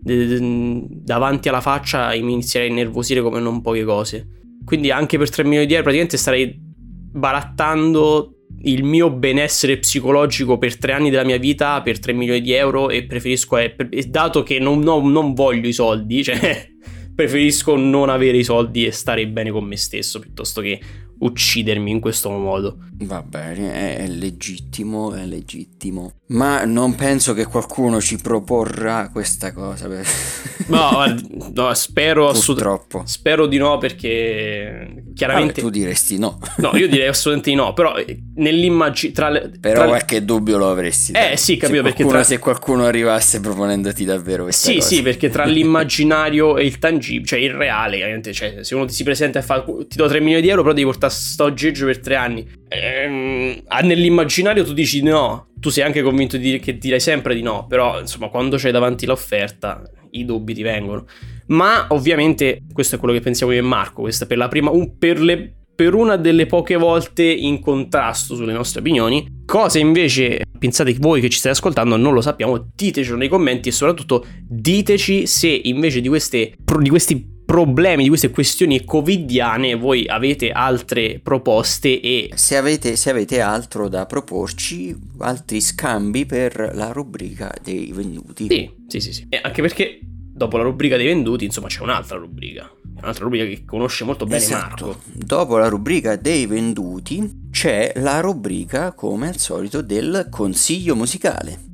[0.00, 4.26] de, de, davanti alla faccia mi inizierei a innervosire come non poche cose.
[4.64, 10.76] Quindi anche per 3 milioni di euro praticamente starei barattando il mio benessere psicologico per
[10.78, 13.74] tre anni della mia vita per 3 milioni di euro e preferisco, eh,
[14.08, 16.71] dato che non, non, non voglio i soldi, cioè
[17.14, 20.80] preferisco non avere i soldi e stare bene con me stesso piuttosto che
[21.22, 22.78] uccidermi in questo modo.
[23.04, 26.12] Va bene, è legittimo, è legittimo.
[26.28, 29.88] Ma non penso che qualcuno ci proporrà questa cosa.
[29.88, 30.06] Per...
[30.68, 31.04] No,
[31.52, 33.00] no spero assolutamente.
[33.04, 35.60] Spero di no perché chiaramente...
[35.60, 36.38] Vabbè, tu diresti no.
[36.58, 39.12] No, io direi assolutamente di no, però eh, nell'immagine...
[39.12, 39.50] Tra le...
[39.60, 41.12] Però tra qualche dubbio lo avresti.
[41.12, 42.06] Eh sì, capito, se perché...
[42.06, 42.22] Tra...
[42.22, 44.86] Se qualcuno arrivasse proponendoti davvero questa sì, cosa.
[44.86, 48.94] Sì, sì, perché tra l'immaginario e il tangibile, cioè il reale, cioè, se uno ti
[48.94, 51.86] si presenta e fa ti do 3 milioni di euro, però devi portare sto aggeggio
[51.86, 52.48] per 3 anni.
[52.68, 57.66] Ehm, nell'immaginario tu dici no, tu sei anche convinto di, che dirai sempre di no,
[57.68, 61.04] però insomma quando c'hai davanti l'offerta i dubbi ti vengono.
[61.46, 64.96] Ma ovviamente questo è quello che pensiamo io e Marco, questa per la prima, un,
[64.98, 69.40] per, le, per una delle poche volte in contrasto sulle nostre opinioni.
[69.44, 73.72] Cosa invece pensate voi che ci state ascoltando non lo sappiamo, ditecelo nei commenti e
[73.72, 80.50] soprattutto diteci se invece di, queste, di questi problemi, di queste questioni covidiane, voi avete
[80.52, 82.30] altre proposte e...
[82.34, 88.46] Se avete, se avete altro da proporci, altri scambi per la rubrica dei venduti.
[88.48, 89.26] Sì, sì, sì, sì.
[89.28, 92.70] E anche perché dopo la rubrica dei venduti, insomma, c'è un'altra rubrica.
[92.96, 94.86] Un'altra rubrica che conosce molto bene esatto.
[94.86, 95.02] Marco.
[95.12, 101.71] Dopo la rubrica dei venduti c'è la rubrica, come al solito, del consiglio musicale.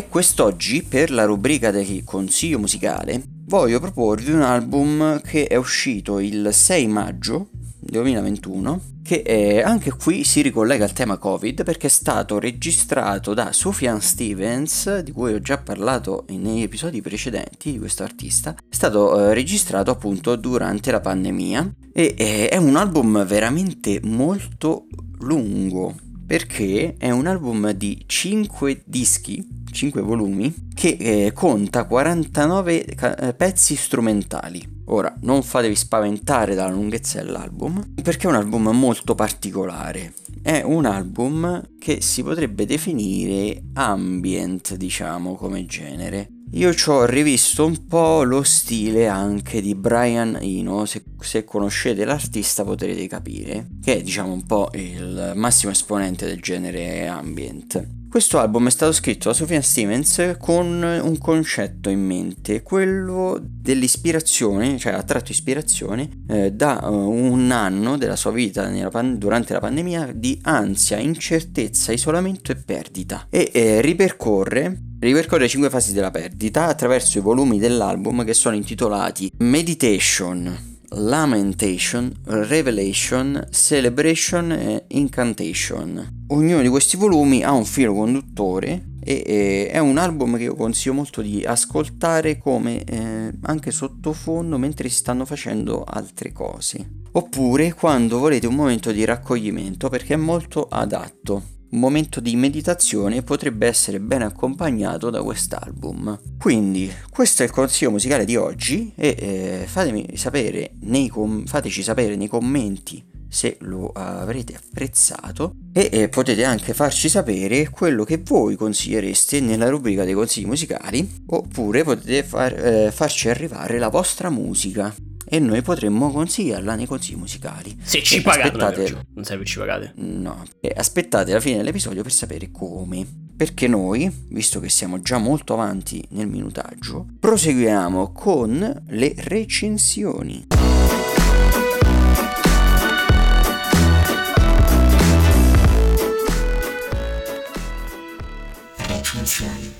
[0.00, 6.20] E quest'oggi, per la rubrica del consiglio musicale, voglio proporvi un album che è uscito
[6.20, 11.90] il 6 maggio 2021 che eh, anche qui si ricollega al tema Covid perché è
[11.90, 18.02] stato registrato da Sufjan Stevens, di cui ho già parlato negli episodi precedenti di questo
[18.02, 21.74] artista, è stato eh, registrato appunto durante la pandemia.
[21.92, 24.86] E eh, è un album veramente molto
[25.18, 25.94] lungo
[26.30, 33.34] perché è un album di 5 dischi, 5 volumi, che eh, conta 49 ca- eh,
[33.34, 34.78] pezzi strumentali.
[34.86, 40.14] Ora, non fatevi spaventare dalla lunghezza dell'album, perché è un album molto particolare.
[40.42, 46.28] È un album che si potrebbe definire ambient, diciamo, come genere.
[46.54, 52.04] Io ci ho rivisto un po' lo stile anche di Brian Eno, se, se, conoscete
[52.04, 57.99] l'artista potrete capire, che è diciamo un po' il massimo esponente del genere ambient.
[58.10, 64.78] Questo album è stato scritto da Sofia Stevens con un concetto in mente, quello dell'ispirazione,
[64.78, 69.60] cioè ha tratto ispirazione eh, da uh, un anno della sua vita pan- durante la
[69.60, 76.66] pandemia di ansia, incertezza, isolamento e perdita e eh, ripercorre ripercorre cinque fasi della perdita
[76.66, 86.19] attraverso i volumi dell'album che sono intitolati Meditation, Lamentation, Revelation, Celebration e Incantation.
[86.32, 90.54] Ognuno di questi volumi ha un filo conduttore e, e è un album che io
[90.54, 97.02] consiglio molto di ascoltare come eh, anche sottofondo mentre si stanno facendo altre cose.
[97.12, 103.22] Oppure quando volete un momento di raccoglimento perché è molto adatto un momento di meditazione
[103.22, 106.18] potrebbe essere ben accompagnato da quest'album.
[106.38, 110.72] Quindi, questo è il consiglio musicale di oggi e eh, fatemi sapere
[111.10, 117.70] com- fateci sapere nei commenti se lo avrete apprezzato e eh, potete anche farci sapere
[117.70, 123.78] quello che voi consigliereste nella rubrica dei consigli musicali oppure potete far, eh, farci arrivare
[123.78, 124.92] la vostra musica
[125.32, 127.78] e noi potremmo consigliarla nei consigli musicali.
[127.80, 129.06] Se ci e pagate, aspettate...
[129.14, 129.92] non serve ci pagate.
[129.96, 133.06] No, e aspettate la fine dell'episodio per sapere come.
[133.36, 140.46] Perché noi, visto che siamo già molto avanti nel minutaggio, proseguiamo con le recensioni.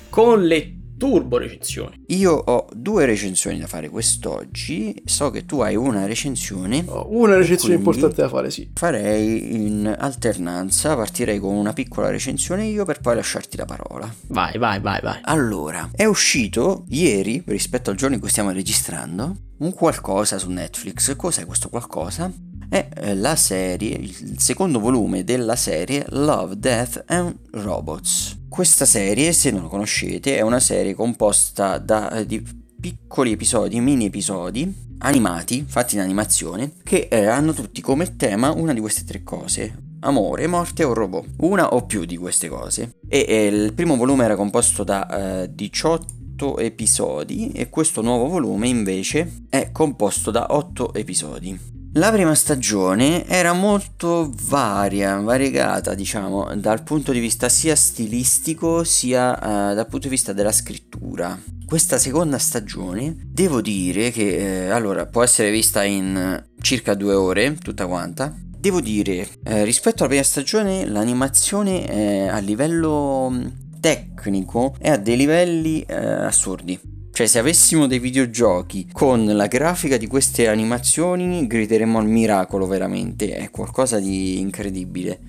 [0.09, 2.03] Con le turbo recensioni.
[2.09, 5.01] Io ho due recensioni da fare quest'oggi.
[5.03, 6.83] So che tu hai una recensione.
[6.85, 8.69] Ho una recensione importante da fare, sì.
[8.75, 10.95] Farei in alternanza.
[10.95, 14.13] Partirei con una piccola recensione io per poi lasciarti la parola.
[14.27, 15.19] Vai, vai, vai, vai.
[15.23, 21.15] Allora, è uscito ieri, rispetto al giorno in cui stiamo registrando, un qualcosa su Netflix.
[21.15, 22.31] Cos'è questo qualcosa?
[22.71, 28.43] È eh, la serie, il secondo volume della serie Love, Death and Robots.
[28.47, 32.41] Questa serie, se non la conoscete, è una serie composta da eh, di
[32.79, 38.73] piccoli episodi, mini episodi animati, fatti in animazione, che eh, hanno tutti come tema una
[38.73, 39.89] di queste tre cose.
[39.99, 41.25] Amore, morte o robot.
[41.39, 42.99] Una o più di queste cose.
[43.09, 48.69] E eh, il primo volume era composto da eh, 18 episodi e questo nuovo volume
[48.69, 51.80] invece è composto da 8 episodi.
[51.95, 59.33] La prima stagione era molto varia, variegata, diciamo, dal punto di vista sia stilistico sia
[59.33, 61.37] uh, dal punto di vista della scrittura.
[61.65, 67.55] Questa seconda stagione, devo dire che, eh, allora, può essere vista in circa due ore,
[67.55, 68.33] tutta quanta.
[68.39, 73.47] Devo dire, eh, rispetto alla prima stagione, l'animazione eh, a livello mm,
[73.81, 76.90] tecnico è a dei livelli eh, assurdi.
[77.21, 83.35] Cioè, se avessimo dei videogiochi con la grafica di queste animazioni, grideremmo al miracolo veramente.
[83.35, 85.19] È qualcosa di incredibile.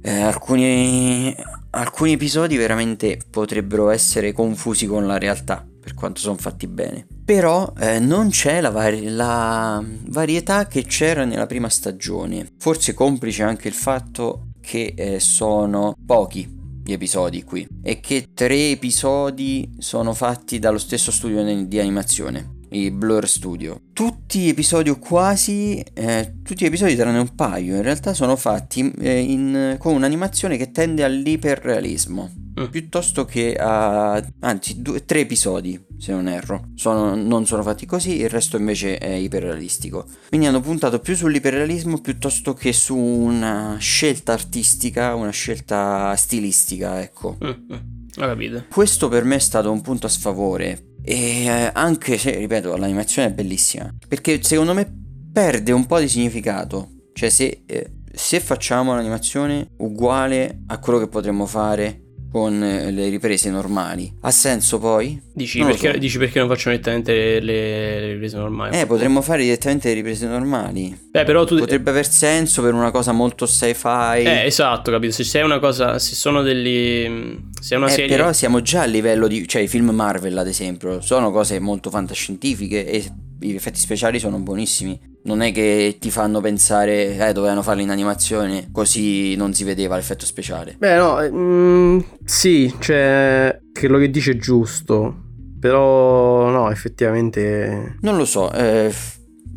[0.00, 1.36] Eh, alcuni,
[1.72, 7.06] alcuni episodi veramente potrebbero essere confusi con la realtà, per quanto sono fatti bene.
[7.22, 12.46] Però eh, non c'è la, vari- la varietà che c'era nella prima stagione.
[12.56, 18.70] Forse complice anche il fatto che eh, sono pochi gli episodi qui e che tre
[18.70, 23.80] episodi sono fatti dallo stesso studio di animazione i Blur Studio.
[23.92, 28.36] Tutti gli episodi o quasi, eh, tutti gli episodi tranne un paio, in realtà sono
[28.36, 32.42] fatti eh, in, con un'animazione che tende all'iperrealismo.
[32.60, 32.66] Mm.
[32.66, 34.22] Piuttosto che a...
[34.40, 38.98] anzi, due, tre episodi, se non erro, sono, non sono fatti così, il resto invece
[38.98, 40.06] è iperrealistico.
[40.28, 47.36] Quindi hanno puntato più sull'iperrealismo piuttosto che su una scelta artistica, una scelta stilistica, ecco.
[47.44, 47.78] Mm, mm.
[48.16, 48.64] Ho capito.
[48.70, 53.28] Questo per me è stato un punto a sfavore, e eh, anche se, ripeto, l'animazione
[53.28, 53.94] è bellissima.
[54.08, 54.90] Perché secondo me
[55.32, 56.90] perde un po' di significato.
[57.12, 62.03] Cioè, se, eh, se facciamo un'animazione uguale a quello che potremmo fare
[62.34, 64.12] con eh, le riprese normali.
[64.22, 65.22] Ha senso poi?
[65.32, 65.98] Dici, perché, so.
[65.98, 68.76] dici perché, non facciamo direttamente le, le, riprese normali?
[68.76, 70.98] Eh, potremmo fare direttamente le riprese normali.
[71.12, 71.56] Beh, però tu...
[71.56, 74.24] Potrebbe aver senso per una cosa molto sci-fi.
[74.24, 75.12] Eh, esatto, capito.
[75.12, 77.38] Se sei una cosa, se sono degli...
[77.60, 78.16] Se è una eh, serie...
[78.16, 79.46] Però siamo già a livello di...
[79.46, 84.38] Cioè, i film Marvel, ad esempio, sono cose molto fantascientifiche e gli effetti speciali sono
[84.38, 85.12] buonissimi.
[85.24, 89.96] Non è che ti fanno pensare, eh, dovevano farlo in animazione, così non si vedeva
[89.96, 90.76] l'effetto speciale.
[90.78, 95.22] Beh, no, mm, sì, cioè, quello che dice è giusto.
[95.58, 97.96] Però, no, effettivamente.
[98.02, 98.92] Non lo so, eh,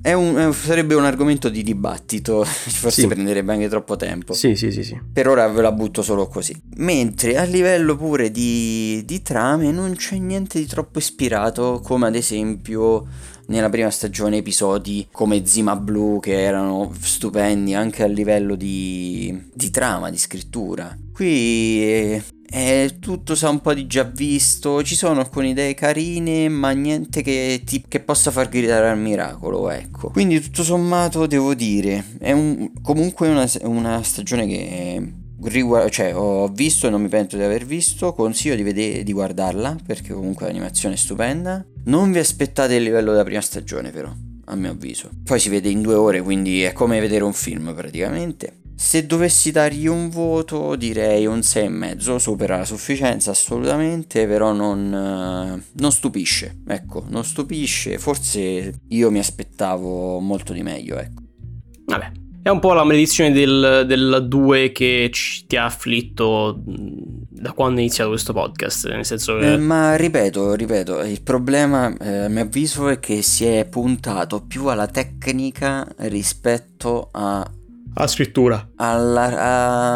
[0.08, 3.08] è un, è, sarebbe un argomento di dibattito, forse sì.
[3.08, 4.32] prenderebbe anche troppo tempo.
[4.32, 4.98] Sì, sì, sì, sì.
[5.12, 6.56] Per ora ve la butto solo così.
[6.78, 12.16] Mentre a livello pure di, di trame non c'è niente di troppo ispirato, come ad
[12.16, 13.06] esempio
[13.48, 19.70] nella prima stagione episodi come Zima Blue che erano stupendi anche a livello di, di
[19.70, 20.96] trama, di scrittura.
[21.14, 26.72] Qui è tutto sa un po' di già visto, ci sono alcune idee carine, ma
[26.72, 30.10] niente che, ti, che possa far gridare al miracolo, ecco.
[30.12, 35.14] Quindi tutto sommato devo dire, è un, comunque una, una stagione che
[35.44, 39.14] riguardo, cioè, ho visto e non mi pento di aver visto, consiglio di, vedere, di
[39.14, 41.66] guardarla perché comunque l'animazione è stupenda.
[41.86, 44.12] Non vi aspettate il livello della prima stagione però,
[44.46, 45.10] a mio avviso.
[45.24, 48.60] Poi si vede in due ore, quindi è come vedere un film praticamente.
[48.76, 55.92] Se dovessi dargli un voto direi un 6,5, supera la sufficienza assolutamente, però non, non
[55.92, 61.24] stupisce, ecco, non stupisce, forse io mi aspettavo molto di meglio, ecco.
[61.86, 62.12] Vabbè,
[62.48, 67.80] è un po' la maledizione del, del 2 che ci, ti ha afflitto da quando
[67.80, 68.90] è iniziato questo podcast.
[68.90, 69.54] Nel senso che...
[69.54, 74.46] Eh, ma ripeto, ripeto, il problema eh, a mio avviso è che si è puntato
[74.46, 77.46] più alla tecnica rispetto a...
[77.94, 78.70] alla scrittura.
[78.78, 79.96] Alla,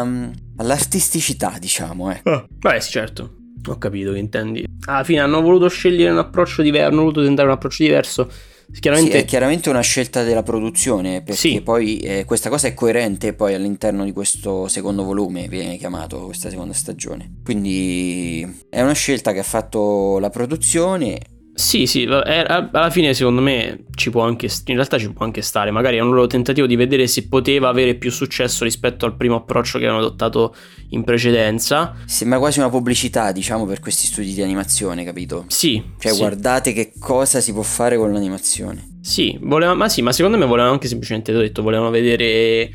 [0.56, 2.12] all'artisticità, diciamo.
[2.12, 2.20] Eh.
[2.24, 3.36] Ah, beh, sì, certo.
[3.66, 4.66] Ho capito che intendi.
[4.86, 8.30] Alla fine hanno voluto scegliere un approccio diverso, hanno voluto tentare un approccio diverso
[8.78, 9.18] Chiaramente...
[9.18, 11.60] Sì, è chiaramente una scelta della produzione, perché sì.
[11.60, 16.50] poi eh, questa cosa è coerente poi all'interno di questo secondo volume, viene chiamato questa
[16.50, 17.40] seconda stagione.
[17.44, 21.20] Quindi è una scelta che ha fatto la produzione
[21.54, 25.70] sì, sì, alla fine secondo me ci può anche, in realtà ci può anche stare,
[25.70, 29.36] magari è un loro tentativo di vedere se poteva avere più successo rispetto al primo
[29.36, 30.54] approccio che avevano adottato
[30.90, 31.94] in precedenza.
[32.06, 35.44] Sembra quasi una pubblicità, diciamo, per questi studi di animazione, capito?
[35.48, 35.82] Sì.
[35.98, 36.18] Cioè, sì.
[36.18, 38.98] guardate che cosa si può fare con l'animazione.
[39.02, 42.70] Sì, voleva, ma sì, ma secondo me volevano anche semplicemente, ho detto, volevano vedere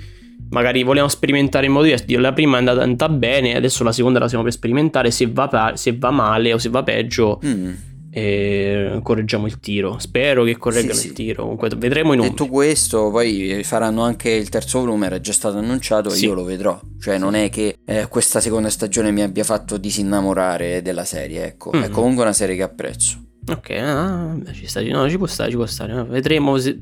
[0.50, 2.06] magari volevamo sperimentare in modo diverso.
[2.20, 5.10] La prima è andata, andata bene, adesso la seconda la stiamo per sperimentare.
[5.10, 7.74] Se va, se va male o se va peggio, mm
[8.18, 10.00] e correggiamo il tiro.
[10.00, 11.14] Spero che correggano sì, il sì.
[11.14, 11.44] tiro.
[11.44, 15.58] Comunque vedremo in un Detto questo, poi faranno anche il terzo volume, era già stato
[15.58, 16.80] annunciato e io lo vedrò.
[17.00, 21.70] Cioè, non è che eh, questa seconda stagione mi abbia fatto disinnamorare della serie, ecco.
[21.76, 21.84] Mm-hmm.
[21.84, 23.27] È comunque una serie che apprezzo.
[23.50, 26.04] Ok, ah, ci, sta, no, ci può stare, ci può stare.
[26.04, 26.58] Vedremo.
[26.58, 26.80] Se,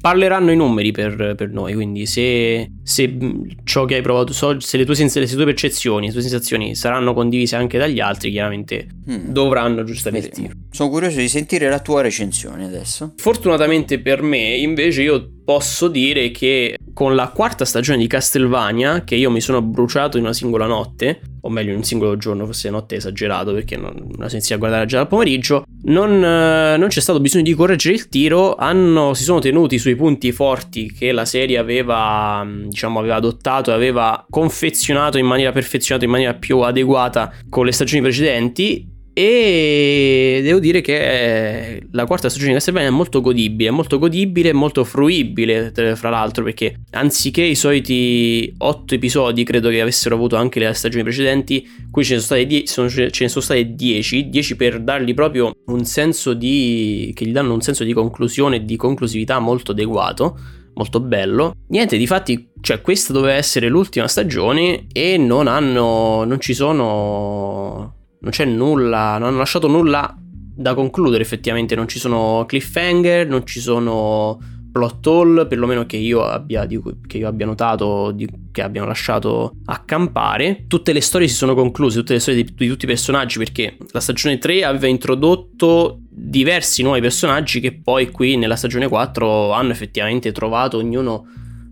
[0.00, 1.74] parleranno i numeri per, per noi.
[1.74, 3.16] Quindi, se, se,
[3.62, 7.14] ciò che hai provato, so, se, le tue, le tue percezioni, le tue sensazioni saranno
[7.14, 9.28] condivise anche dagli altri, chiaramente mm.
[9.28, 10.50] dovranno giustamente.
[10.70, 13.14] Sono curioso di sentire la tua recensione adesso.
[13.16, 19.16] Fortunatamente per me, invece, io posso dire che con la quarta stagione di Castlevania, che
[19.16, 22.70] io mi sono bruciato in una singola notte, o meglio in un singolo giorno, forse
[22.70, 26.88] notte esagerato perché non, non si inizia a guardare già dal pomeriggio, non, eh, non,
[26.88, 31.12] c'è stato bisogno di correggere il tiro, hanno, si sono tenuti sui punti forti che
[31.12, 36.60] la serie aveva, diciamo, aveva adottato e aveva confezionato in maniera perfezionata, in maniera più
[36.60, 42.92] adeguata con le stagioni precedenti e devo dire che la quarta stagione di Castlevania è
[42.92, 49.70] molto godibile, molto godibile, molto fruibile, fra l'altro, perché anziché i soliti otto episodi, credo
[49.70, 53.08] che avessero avuto anche le stagioni precedenti, qui ce ne sono state, die- sono, ce
[53.16, 57.12] ne sono state 10, 10 per dargli proprio un senso di...
[57.14, 60.38] che gli danno un senso di conclusione e di conclusività molto adeguato
[60.74, 61.54] molto bello.
[61.68, 66.24] Niente, di fatti, cioè, questa doveva essere l'ultima stagione e non hanno.
[66.24, 70.16] non ci sono non c'è nulla, non hanno lasciato nulla
[70.56, 74.40] da concludere effettivamente, non ci sono cliffhanger, non ci sono
[74.72, 79.56] plot hole, perlomeno che io abbia, di, che io abbia notato, di, che abbiano lasciato
[79.66, 80.64] accampare.
[80.66, 83.76] Tutte le storie si sono concluse, tutte le storie di, di, tutti i personaggi, perché
[83.92, 89.70] la stagione 3 aveva introdotto diversi nuovi personaggi che poi qui nella stagione 4 hanno
[89.70, 91.26] effettivamente trovato ognuno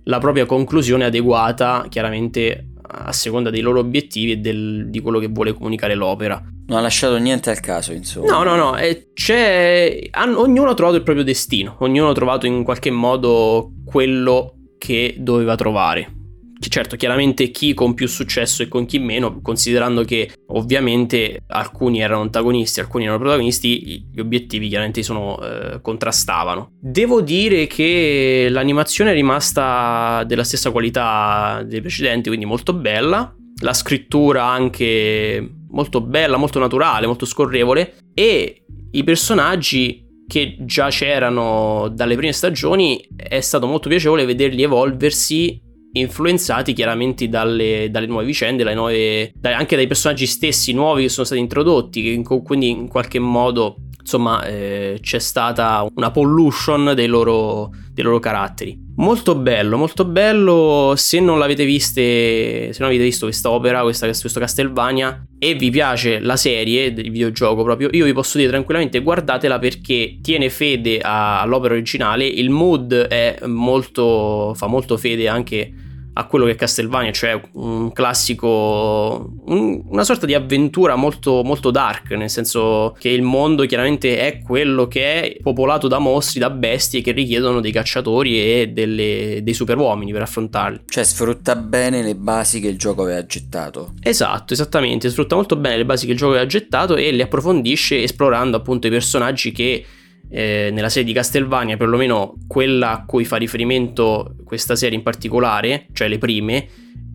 [0.05, 5.28] la propria conclusione adeguata, chiaramente a seconda dei loro obiettivi e del, di quello che
[5.28, 6.43] vuole comunicare l'opera.
[6.66, 8.30] Non ha lasciato niente al caso, insomma.
[8.30, 8.76] No, no, no,
[9.14, 10.11] c'è...
[10.34, 15.55] ognuno ha trovato il proprio destino, ognuno ha trovato in qualche modo quello che doveva
[15.55, 16.22] trovare.
[16.69, 22.23] Certo, chiaramente chi con più successo e con chi meno, considerando che ovviamente alcuni erano
[22.23, 26.73] antagonisti, alcuni erano protagonisti, gli obiettivi chiaramente sono, eh, contrastavano.
[26.81, 33.75] Devo dire che l'animazione è rimasta della stessa qualità dei precedenti, quindi molto bella, la
[33.75, 42.17] scrittura anche molto bella, molto naturale, molto scorrevole e i personaggi che già c'erano dalle
[42.17, 45.61] prime stagioni è stato molto piacevole vederli evolversi
[45.93, 51.40] influenzati chiaramente dalle, dalle nuove vicende, nuove, anche dai personaggi stessi nuovi che sono stati
[51.40, 58.05] introdotti, che quindi in qualche modo insomma eh, c'è stata una pollution dei loro, dei
[58.05, 58.90] loro caratteri.
[58.96, 60.92] Molto bello, molto bello.
[60.96, 65.70] Se non l'avete viste, se non avete visto questa opera, questa, questo Castelvania, e vi
[65.70, 71.00] piace la serie del videogioco proprio, io vi posso dire tranquillamente guardatela perché tiene fede
[71.03, 72.26] all'opera originale.
[72.26, 74.53] Il mood molto.
[74.55, 75.72] fa molto fede anche
[76.15, 81.71] a quello che è Castlevania, cioè un classico, un, una sorta di avventura molto, molto
[81.71, 86.51] dark, nel senso che il mondo chiaramente è quello che è popolato da mostri, da
[86.51, 90.81] bestie che richiedono dei cacciatori e delle, dei superuomini per affrontarli.
[90.87, 93.95] Cioè sfrutta bene le basi che il gioco aveva gettato.
[94.03, 98.03] Esatto, esattamente, sfrutta molto bene le basi che il gioco aveva gettato e le approfondisce
[98.03, 99.85] esplorando appunto i personaggi che
[100.33, 105.87] eh, nella serie di Castlevania, perlomeno quella a cui fa riferimento questa serie in particolare,
[105.93, 106.66] cioè le prime,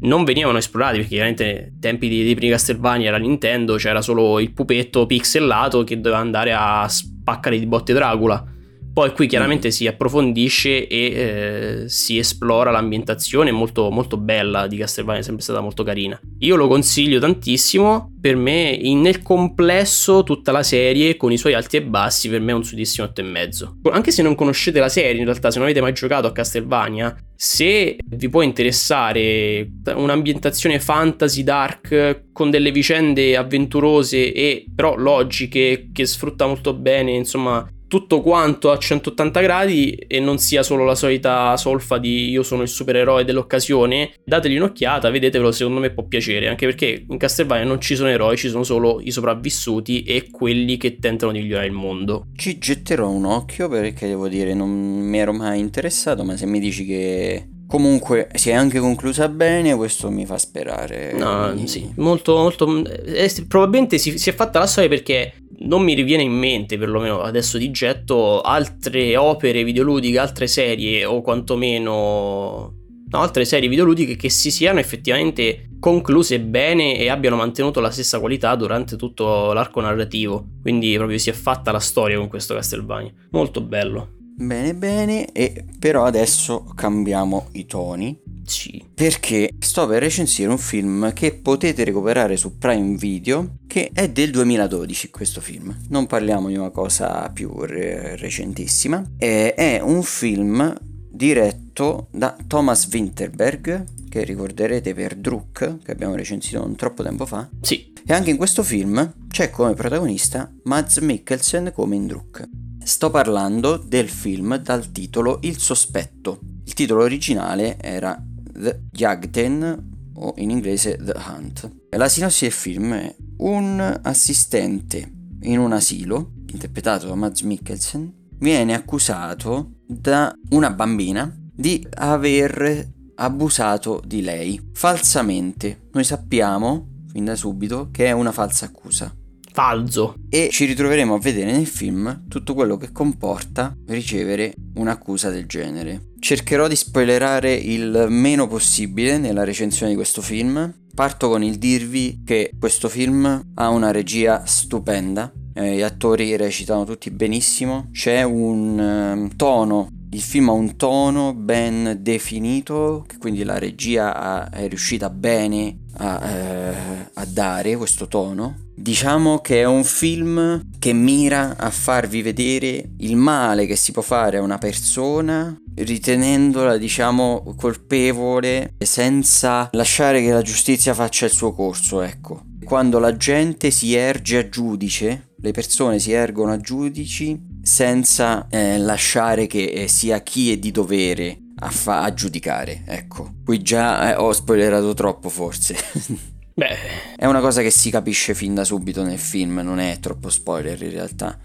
[0.01, 4.39] non venivano esplorati perché chiaramente nei tempi dei, dei primi Castlevania era Nintendo, c'era solo
[4.39, 8.55] il pupetto pixelato che doveva andare a spaccare di botte Dracula
[8.97, 9.71] poi qui chiaramente mm.
[9.71, 15.61] si approfondisce e eh, si esplora l'ambientazione molto, molto bella di Castlevania, è sempre stata
[15.61, 16.19] molto carina.
[16.39, 21.53] Io lo consiglio tantissimo, per me in, nel complesso tutta la serie con i suoi
[21.53, 23.91] alti e bassi per me è un sudissimo 8,5.
[23.91, 27.15] Anche se non conoscete la serie, in realtà se non avete mai giocato a Castlevania,
[27.35, 36.05] se vi può interessare un'ambientazione fantasy dark con delle vicende avventurose e però logiche che
[36.07, 41.55] sfrutta molto bene, insomma, tutto quanto a 180 gradi e non sia solo la solita
[41.57, 46.65] solfa di io sono il supereroe dell'occasione, dategli un'occhiata, vedetevelo, secondo me può piacere, anche
[46.65, 50.97] perché in Castlevania non ci sono eroi, ci sono solo i sopravvissuti e quelli che
[50.99, 52.27] tentano di migliorare il mondo.
[52.35, 56.59] Ci getterò un occhio perché devo dire non mi ero mai interessato, ma se mi
[56.59, 61.11] dici che Comunque si è anche conclusa bene, questo mi fa sperare.
[61.11, 62.85] No, sì, molto, molto.
[62.85, 67.21] Eh, probabilmente si, si, è fatta la storia perché non mi riviene in mente, perlomeno
[67.21, 72.73] adesso di getto, altre opere videoludiche, altre serie o quantomeno
[73.09, 78.19] no, altre serie videoludiche che si siano effettivamente concluse bene e abbiano mantenuto la stessa
[78.19, 80.45] qualità durante tutto l'arco narrativo.
[80.61, 83.13] Quindi proprio si è fatta la storia con questo Castlevania.
[83.31, 84.15] Molto bello.
[84.39, 88.81] Bene, bene, e però adesso cambiamo i toni sì.
[88.93, 94.31] Perché sto per recensire un film che potete recuperare su Prime Video, che è del
[94.31, 95.75] 2012 questo film.
[95.89, 99.03] Non parliamo di una cosa più re- recentissima.
[99.17, 100.73] È, è un film
[101.11, 107.49] diretto da Thomas Winterberg, che ricorderete per Druk, che abbiamo recensito non troppo tempo fa.
[107.59, 107.91] Sì.
[108.05, 112.47] E anche in questo film c'è come protagonista Mads Mikkelsen come in Druk.
[112.81, 116.39] Sto parlando del film dal titolo Il sospetto.
[116.63, 118.17] Il titolo originale era
[118.57, 121.71] The Jagden o in inglese The Hunt.
[121.91, 128.73] La sinossi del film è un assistente in un asilo, interpretato da Mads Mikkelsen, viene
[128.73, 135.87] accusato da una bambina di aver abusato di lei falsamente.
[135.91, 139.13] Noi sappiamo fin da subito che è una falsa accusa
[139.57, 140.13] falso.
[140.29, 146.11] E ci ritroveremo a vedere nel film tutto quello che comporta ricevere un'accusa del genere.
[146.19, 150.71] Cercherò di spoilerare il meno possibile nella recensione di questo film.
[150.93, 156.85] Parto con il dirvi che questo film ha una regia stupenda, eh, gli attori recitano
[156.85, 163.57] tutti benissimo, c'è un um, tono il film ha un tono ben definito, quindi la
[163.57, 166.75] regia è riuscita bene a, eh,
[167.13, 168.65] a dare questo tono.
[168.75, 174.01] Diciamo che è un film che mira a farvi vedere il male che si può
[174.01, 181.53] fare a una persona ritenendola diciamo colpevole senza lasciare che la giustizia faccia il suo
[181.53, 187.39] corso ecco quando la gente si erge a giudice le persone si ergono a giudici
[187.67, 192.83] senza eh, lasciare che eh, sia chi è di dovere a, fa- a giudicare.
[192.85, 195.75] Ecco, qui già eh, ho spoilerato troppo forse.
[196.55, 200.29] Beh, è una cosa che si capisce fin da subito nel film, non è troppo
[200.29, 201.37] spoiler in realtà.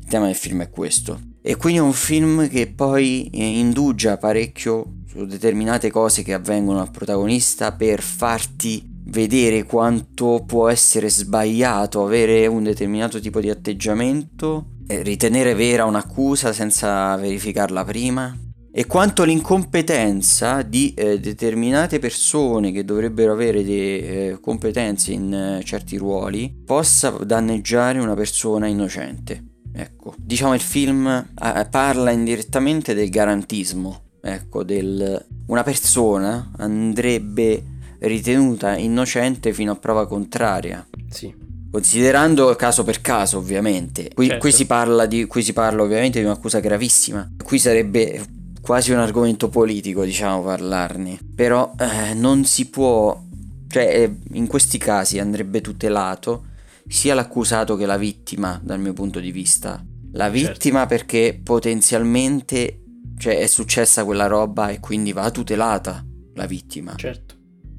[0.00, 1.20] Il tema del film è questo.
[1.42, 6.80] E quindi è un film che poi eh, indugia parecchio su determinate cose che avvengono
[6.80, 14.70] al protagonista per farti vedere quanto può essere sbagliato avere un determinato tipo di atteggiamento,
[14.88, 18.36] ritenere vera un'accusa senza verificarla prima
[18.78, 25.64] e quanto l'incompetenza di eh, determinate persone che dovrebbero avere delle eh, competenze in eh,
[25.64, 29.44] certi ruoli possa danneggiare una persona innocente.
[29.72, 37.62] Ecco, diciamo il film eh, parla indirettamente del garantismo, ecco, del una persona andrebbe
[38.00, 40.86] ritenuta innocente fino a prova contraria.
[41.08, 41.45] Sì.
[41.70, 44.10] Considerando caso per caso, ovviamente.
[44.14, 44.40] Qui, certo.
[44.40, 44.66] qui, si
[45.08, 47.28] di, qui, si parla ovviamente di un'accusa gravissima.
[47.42, 48.24] Qui sarebbe
[48.60, 51.18] quasi un argomento politico, diciamo, parlarne.
[51.34, 53.20] Però eh, non si può,
[53.68, 56.46] cioè eh, in questi casi andrebbe tutelato
[56.88, 59.84] sia l'accusato che la vittima dal mio punto di vista.
[60.12, 60.52] La certo.
[60.52, 60.94] vittima certo.
[60.94, 62.80] perché potenzialmente
[63.18, 66.04] cioè, è successa quella roba e quindi va tutelata
[66.34, 66.94] la vittima.
[66.96, 67.34] Certo.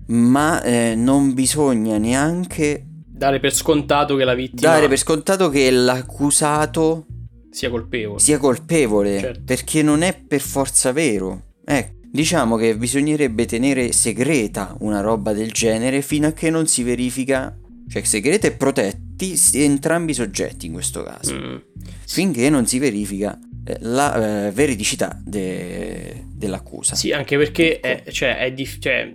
[0.07, 2.85] Ma eh, non bisogna neanche
[3.17, 7.05] dare per scontato che la vittima dare per scontato che l'accusato
[7.49, 8.19] sia colpevole.
[8.19, 9.41] Sia colpevole, certo.
[9.43, 11.55] perché non è per forza vero.
[11.65, 16.83] Ecco, diciamo che bisognerebbe tenere segreta una roba del genere fino a che non si
[16.83, 17.57] verifica,
[17.89, 21.55] cioè segreta e protetti entrambi i soggetti in questo caso, mm.
[22.05, 26.93] finché non si verifica eh, la eh, veridicità de- dell'accusa.
[26.93, 28.09] Sì, anche perché ecco.
[28.09, 29.11] è, cioè, è dif- cioè,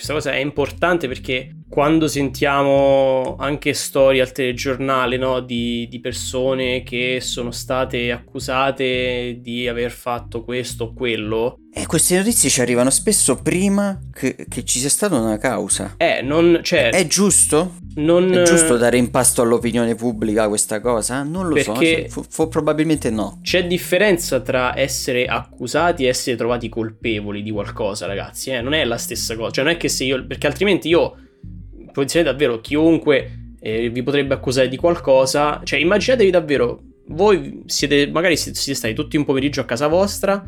[0.00, 6.82] questa cosa è importante perché quando sentiamo anche storie al telegiornale no, di, di, persone
[6.82, 11.58] che sono state accusate di aver fatto questo o quello.
[11.70, 15.94] E queste notizie ci arrivano spesso prima che, che ci sia stata una causa.
[15.98, 16.60] Eh, non.
[16.62, 17.74] Cioè, è giusto?
[17.96, 18.32] Non...
[18.32, 21.22] È giusto dare in pasto all'opinione pubblica questa cosa?
[21.22, 23.40] Non lo Perché so, f- f- probabilmente no.
[23.42, 28.50] C'è differenza tra essere accusati e essere trovati colpevoli di qualcosa, ragazzi.
[28.50, 28.60] Eh?
[28.60, 29.50] Non è la stessa cosa.
[29.50, 30.24] Cioè, non è che se io.
[30.24, 31.16] Perché altrimenti io
[31.92, 35.60] potenzialmente davvero chiunque eh, vi potrebbe accusare di qualcosa.
[35.64, 40.44] Cioè, immaginatevi davvero, voi siete, magari siete stati tutti un pomeriggio a casa vostra,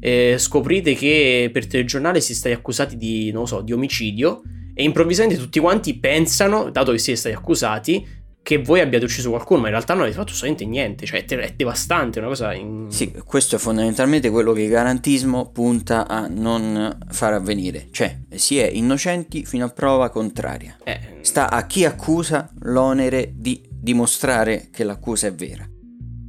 [0.00, 4.42] eh, scoprite che per telegiornale si stai accusati di, non so, di omicidio,
[4.80, 8.06] e improvvisamente tutti quanti pensano, dato che siete stati accusati,
[8.40, 11.52] che voi abbiate ucciso qualcuno, ma in realtà non avete fatto assolutamente niente, cioè è
[11.56, 12.54] devastante, è una cosa...
[12.54, 12.86] In...
[12.88, 18.58] Sì, questo è fondamentalmente quello che il garantismo punta a non far avvenire, cioè si
[18.58, 20.76] è innocenti fino a prova contraria.
[20.84, 21.18] Eh...
[21.22, 25.68] Sta a chi accusa l'onere di dimostrare che l'accusa è vera.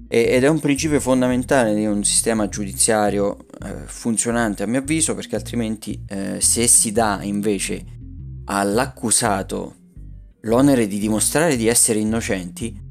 [0.08, 5.36] Ed è un principio fondamentale di un sistema giudiziario eh, funzionante a mio avviso perché
[5.36, 7.98] altrimenti eh, se si dà invece
[8.52, 9.76] all'accusato
[10.42, 12.88] l'onere di dimostrare di essere innocenti,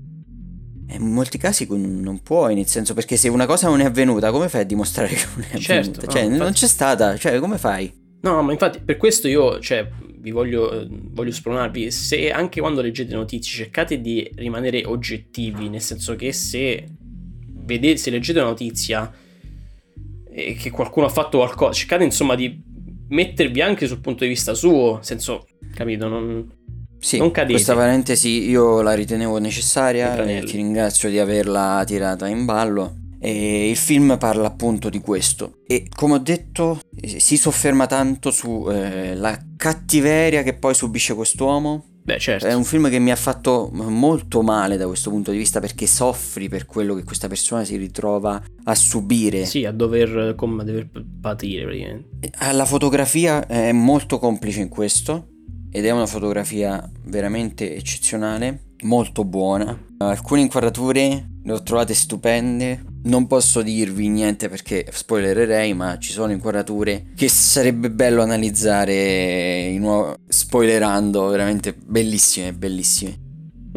[0.91, 4.49] in molti casi non puoi, nel senso perché se una cosa non è avvenuta, come
[4.49, 6.13] fai a dimostrare che non è certo, avvenuta?
[6.13, 6.43] Cioè, no, infatti...
[6.43, 7.93] non c'è stata, cioè, come fai?
[8.21, 9.89] No, ma infatti per questo io, cioè,
[10.19, 16.15] vi voglio, voglio spronarvi, se anche quando leggete notizie cercate di rimanere oggettivi, nel senso
[16.15, 16.87] che se,
[17.65, 19.13] vedete, se leggete una notizia
[20.31, 22.65] e che qualcuno ha fatto qualcosa, cercate insomma di
[23.09, 25.48] mettervi anche sul punto di vista suo, nel senso,
[25.79, 26.57] capito, non
[26.99, 27.53] sì, non cadete.
[27.53, 32.97] questa parentesi io la ritenevo necessaria, e ti ringrazio di averla tirata in ballo.
[33.21, 39.37] E il film parla appunto di questo e come ho detto si sofferma tanto sulla
[39.37, 41.85] eh, cattiveria che poi subisce quest'uomo.
[42.05, 42.47] Beh, certo.
[42.47, 45.89] È un film che mi ha fatto molto male da questo punto di vista perché
[45.89, 49.45] soffri per quello che questa persona si ritrova a subire.
[49.47, 50.89] Sì, a dover, come, a dover
[51.21, 52.31] patire praticamente.
[52.53, 55.38] La fotografia è molto complice in questo
[55.71, 59.77] ed è una fotografia veramente eccezionale, molto buona.
[59.99, 62.85] Alcune inquadrature le ho trovate stupende.
[63.05, 70.17] Non posso dirvi niente perché spoilererei, ma ci sono inquadrature che sarebbe bello analizzare nuovo,
[70.29, 73.19] spoilerando, veramente bellissime, bellissime.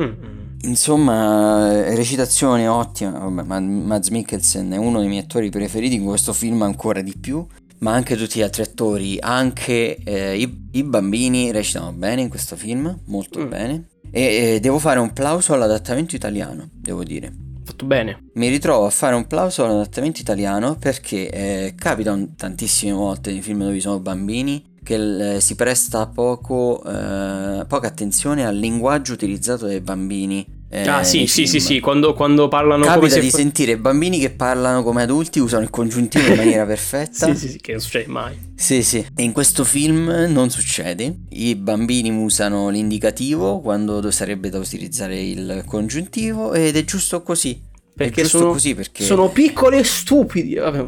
[0.01, 0.39] Mm-hmm.
[0.63, 3.17] Insomma, recitazione ottima.
[3.17, 7.45] Vabbè, Mads Mikkelsen è uno dei miei attori preferiti in questo film ancora di più
[7.81, 12.55] ma anche tutti gli altri attori, anche eh, i, i, bambini recitano bene in questo
[12.55, 13.49] film, molto mm.
[13.49, 13.87] bene.
[14.11, 17.33] E, e, devo fare un plauso all'adattamento italiano, devo dire.
[17.63, 18.29] Fatto bene.
[18.33, 23.41] Mi ritrovo a fare un plauso all'adattamento italiano perché eh, capita un, tantissime volte nei
[23.41, 29.13] film dove ci sono bambini che eh, si presta poco, eh, poca attenzione al linguaggio
[29.13, 33.29] utilizzato dai bambini eh, ah sì, sì, sì, sì, quando, quando parlano Capita come di
[33.29, 33.37] se...
[33.37, 37.25] sentire bambini che parlano come adulti, usano il congiuntivo in maniera perfetta.
[37.25, 38.37] sì, sì, sì, che non succede mai.
[38.55, 39.05] Sì, sì.
[39.13, 41.13] E in questo film non succede.
[41.31, 47.69] I bambini usano l'indicativo quando sarebbe da utilizzare il congiuntivo ed è giusto così.
[47.93, 50.55] Perché sono, così perché sono piccoli e stupidi.
[50.55, 50.85] Vabbè,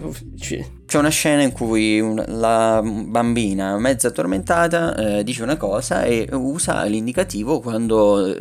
[0.85, 6.29] C'è una scena in cui un, la bambina, mezza addormentata, eh, dice una cosa e
[6.31, 8.33] usa l'indicativo quando,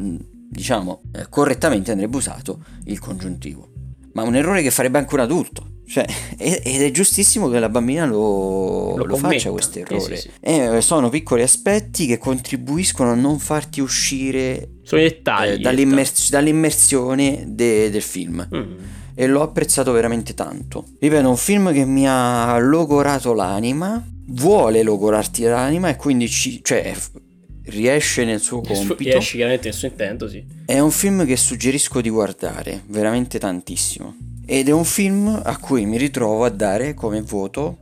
[0.52, 3.70] diciamo, eh, correttamente andrebbe usato il congiuntivo.
[4.12, 5.66] Ma un errore che farebbe anche un adulto.
[5.86, 6.04] Cioè,
[6.36, 10.14] ed è giustissimo che la bambina lo, lo, lo faccia questo errore.
[10.14, 10.30] Eh, sì, sì.
[10.40, 17.90] E sono piccoli aspetti che contribuiscono a non farti uscire dettagli, eh, dall'immers- dall'immersione de-
[17.90, 18.46] del film.
[18.54, 18.78] Mm.
[19.14, 20.84] E l'ho apprezzato veramente tanto.
[20.98, 26.94] Ripeto, un film che mi ha logorato l'anima, vuole logorarti l'anima e quindi ci, cioè,
[27.64, 29.10] riesce nel suo compito.
[29.10, 30.44] Riesce chiaramente nel suo intento, sì.
[30.64, 34.16] È un film che suggerisco di guardare, veramente tantissimo.
[34.44, 37.78] Ed è un film a cui mi ritrovo a dare come voto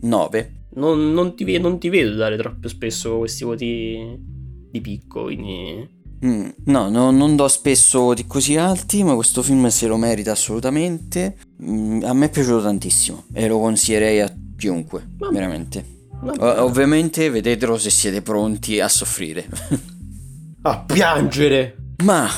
[0.00, 0.52] 9.
[0.74, 4.18] Non, non, ti, non ti vedo dare troppo spesso questi voti
[4.70, 6.00] di picco, quindi...
[6.24, 10.32] Mm, no, no, non do spesso voti così alti, ma questo film se lo merita
[10.32, 11.36] assolutamente.
[11.62, 15.32] Mm, a me è piaciuto tantissimo e lo consiglierei a chiunque, Vabbè.
[15.32, 15.84] veramente.
[16.22, 16.60] Vabbè.
[16.60, 19.48] ovviamente vedetelo se siete pronti a soffrire.
[20.62, 21.76] a piangere!
[22.04, 22.28] Ma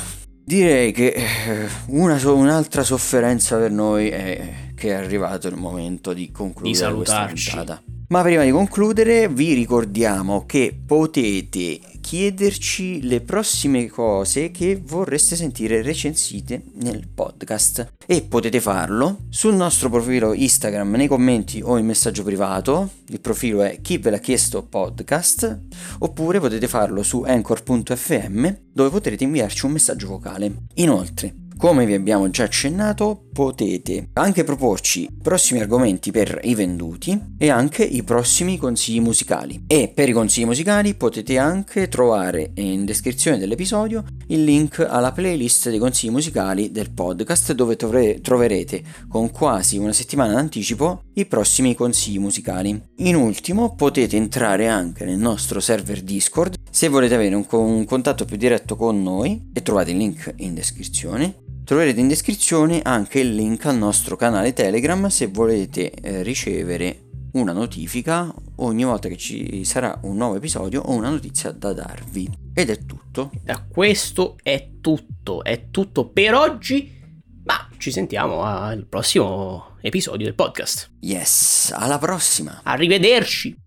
[0.43, 6.31] direi che eh, una, un'altra sofferenza per noi è che è arrivato il momento di
[6.31, 7.83] concludere di questa puntata.
[8.09, 15.81] Ma prima di concludere vi ricordiamo che potete chiederci le prossime cose che vorreste sentire
[15.81, 17.95] recensite nel podcast.
[18.05, 22.91] E potete farlo sul nostro profilo Instagram nei commenti o in messaggio privato.
[23.07, 25.61] Il profilo è chi ve l'ha chiesto podcast.
[26.01, 30.53] Oppure potete farlo su anchor.fm dove potrete inviarci un messaggio vocale.
[30.75, 37.51] Inoltre come vi abbiamo già accennato, potete anche proporci prossimi argomenti per i venduti e
[37.51, 39.65] anche i prossimi consigli musicali.
[39.67, 45.71] E per i consigli musicali potete anche trovare in descrizione dell'episodio il link alla playlist
[45.71, 52.19] dei consigli musicali del podcast dove troverete con quasi una settimana d'anticipo i prossimi consigli
[52.19, 52.81] musicali.
[52.99, 58.25] In ultimo potete entrare anche nel nostro server Discord se volete avere un, un contatto
[58.25, 63.35] più diretto con noi e trovate il link in descrizione Troverete in descrizione anche il
[63.35, 69.65] link al nostro canale Telegram se volete eh, ricevere una notifica ogni volta che ci
[69.65, 72.29] sarà un nuovo episodio o una notizia da darvi.
[72.53, 73.31] Ed è tutto.
[73.43, 77.01] Da questo è tutto, è tutto per oggi,
[77.45, 80.91] ma ci sentiamo al prossimo episodio del podcast.
[81.01, 82.61] Yes, alla prossima.
[82.63, 83.64] Arrivederci.